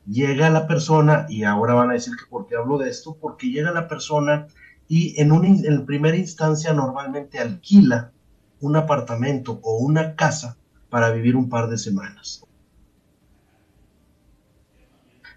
[0.05, 3.49] llega la persona, y ahora van a decir que por qué hablo de esto, porque
[3.49, 4.47] llega la persona
[4.87, 8.11] y en, en primera instancia normalmente alquila
[8.61, 10.57] un apartamento o una casa
[10.89, 12.43] para vivir un par de semanas.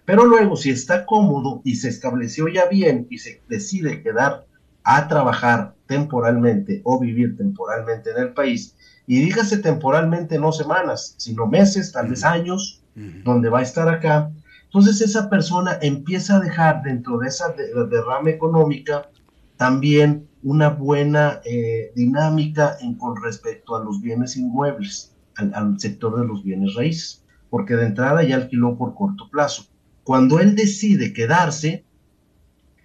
[0.05, 4.45] Pero luego, si está cómodo y se estableció ya bien y se decide quedar
[4.83, 8.75] a trabajar temporalmente o vivir temporalmente en el país,
[9.07, 12.81] y dígase temporalmente no semanas, sino meses, tal vez años,
[13.23, 14.31] donde va a estar acá,
[14.65, 17.53] entonces esa persona empieza a dejar dentro de esa
[17.89, 19.09] derrama económica
[19.57, 26.19] también una buena eh, dinámica en, con respecto a los bienes inmuebles, al, al sector
[26.19, 29.65] de los bienes raíces, porque de entrada ya alquiló por corto plazo.
[30.03, 31.85] Cuando él decide quedarse,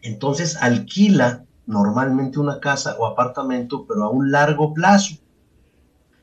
[0.03, 5.17] entonces alquila normalmente una casa o apartamento, pero a un largo plazo,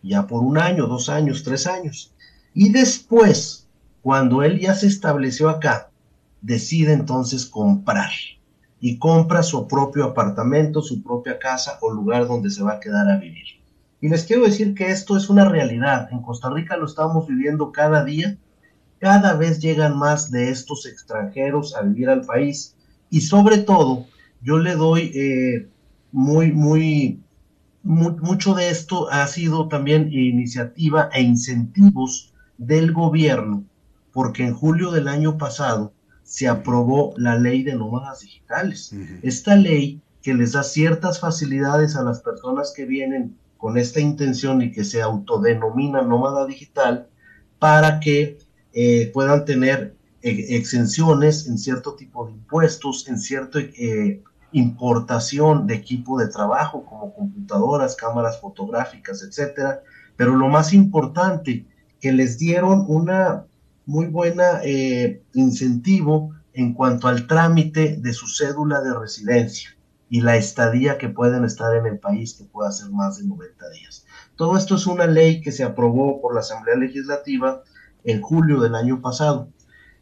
[0.02, 2.14] ya por un año, dos años, tres años.
[2.54, 3.68] Y después,
[4.02, 5.90] cuando él ya se estableció acá,
[6.42, 8.12] decide entonces comprar
[8.80, 13.10] y compra su propio apartamento, su propia casa o lugar donde se va a quedar
[13.10, 13.46] a vivir.
[14.02, 16.10] Y les quiero decir que esto es una realidad.
[16.12, 18.38] En Costa Rica lo estamos viviendo cada día
[19.04, 22.74] cada vez llegan más de estos extranjeros a vivir al país
[23.10, 24.06] y sobre todo
[24.44, 25.68] yo le doy eh,
[26.12, 27.20] muy, muy,
[27.84, 33.64] mucho de esto ha sido también iniciativa e incentivos del gobierno,
[34.12, 38.94] porque en julio del año pasado se aprobó la ley de nómadas digitales.
[39.22, 44.62] Esta ley que les da ciertas facilidades a las personas que vienen con esta intención
[44.62, 47.08] y que se autodenomina nómada digital
[47.60, 48.38] para que
[48.74, 54.22] eh, puedan tener eh, exenciones en cierto tipo de impuestos, en cierta eh,
[54.54, 59.82] importación de equipo de trabajo como computadoras, cámaras fotográficas, etcétera.
[60.16, 61.66] Pero lo más importante,
[62.00, 63.46] que les dieron una
[63.86, 64.62] muy buena
[65.34, 69.72] incentivo en cuanto al trámite de su cédula de residencia
[70.10, 73.70] y la estadía que pueden estar en el país, que pueda ser más de 90
[73.72, 74.06] días.
[74.36, 77.64] Todo esto es una ley que se aprobó por la Asamblea Legislativa
[78.04, 79.50] en julio del año pasado.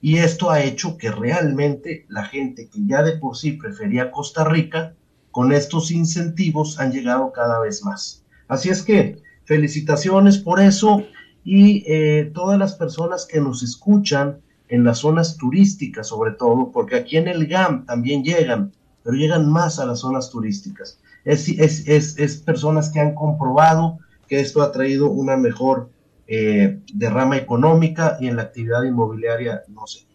[0.01, 4.43] Y esto ha hecho que realmente la gente que ya de por sí prefería Costa
[4.43, 4.95] Rica,
[5.29, 8.23] con estos incentivos han llegado cada vez más.
[8.47, 11.03] Así es que felicitaciones por eso
[11.43, 16.95] y eh, todas las personas que nos escuchan en las zonas turísticas sobre todo, porque
[16.95, 18.71] aquí en el GAM también llegan,
[19.03, 20.99] pero llegan más a las zonas turísticas.
[21.25, 25.89] Es, es, es, es personas que han comprobado que esto ha traído una mejor
[26.33, 30.05] eh, derrama económica y en la actividad inmobiliaria no se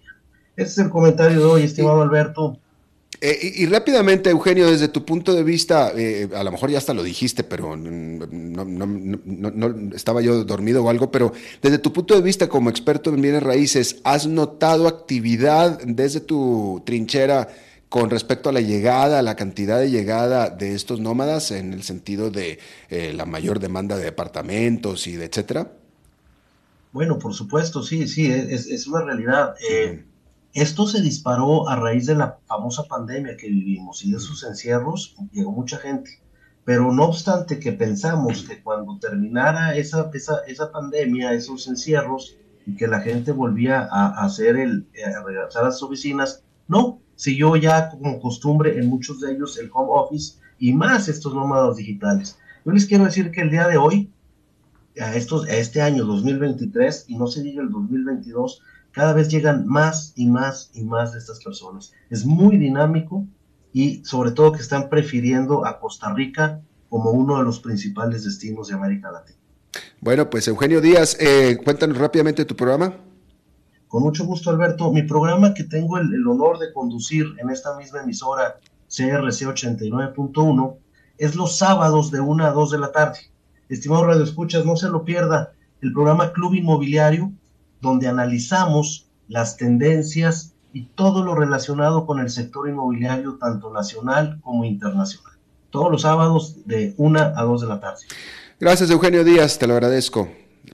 [0.57, 2.59] Ese es el comentario de hoy, estimado Alberto.
[3.21, 6.95] Eh, y, rápidamente, Eugenio, desde tu punto de vista, eh, a lo mejor ya hasta
[6.95, 8.25] lo dijiste, pero no,
[9.95, 13.43] estaba yo dormido o algo, pero desde tu punto de vista como experto en bienes
[13.43, 17.49] raíces, ¿has notado actividad desde tu trinchera
[17.91, 21.83] con respecto a la llegada, a la cantidad de llegada de estos nómadas en el
[21.83, 22.59] sentido de
[22.89, 25.73] eh, la mayor demanda de departamentos y de etcétera?
[26.97, 29.55] Bueno, por supuesto, sí, sí, es, una realidad.
[30.55, 35.15] Esto se disparó a raíz de la famosa pandemia que vivimos y de sus encierros
[35.31, 36.23] llegó mucha gente.
[36.65, 40.11] Pero no obstante que pensamos que cuando terminara esa,
[40.47, 45.67] esa, pandemia, esos encierros, y que la gente volvía a, hacer el, a regresar a
[45.67, 50.73] las oficinas, no, siguió ya como costumbre en muchos de ellos el home office y
[50.73, 52.39] más estos nómadas digitales.
[52.65, 54.11] Yo les quiero decir que el día de hoy,
[55.01, 59.67] a, estos, a este año 2023, y no se diga el 2022, cada vez llegan
[59.67, 61.93] más y más y más de estas personas.
[62.09, 63.27] Es muy dinámico
[63.73, 68.69] y sobre todo que están prefiriendo a Costa Rica como uno de los principales destinos
[68.69, 69.39] de América Latina.
[70.01, 72.95] Bueno, pues Eugenio Díaz, eh, cuéntanos rápidamente tu programa.
[73.89, 74.91] Con mucho gusto, Alberto.
[74.91, 80.77] Mi programa que tengo el, el honor de conducir en esta misma emisora CRC 89.1
[81.19, 83.19] es los sábados de 1 a 2 de la tarde.
[83.69, 85.53] Estimado Radio Escuchas, no se lo pierda.
[85.81, 87.33] El programa Club Inmobiliario
[87.81, 94.65] donde analizamos las tendencias y todo lo relacionado con el sector inmobiliario, tanto nacional como
[94.65, 95.35] internacional.
[95.71, 98.03] Todos los sábados de 1 a 2 de la tarde.
[98.61, 100.29] Gracias, Eugenio Díaz, te lo agradezco.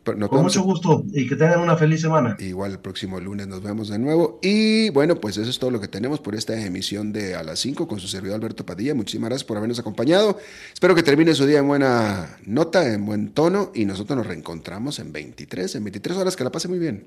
[0.05, 2.37] Con mucho gusto y que tengan una feliz semana.
[2.41, 4.41] Igual el próximo lunes nos vemos de nuevo.
[4.43, 7.61] Y bueno, pues eso es todo lo que tenemos por esta emisión de A las
[7.61, 8.95] 5 con su servidor Alberto Padilla.
[8.95, 10.39] Muchísimas gracias por habernos acompañado.
[10.73, 14.99] Espero que termine su día en buena nota, en buen tono y nosotros nos reencontramos
[14.99, 16.37] en 23, en 23 horas.
[16.37, 17.07] Que la pase muy bien.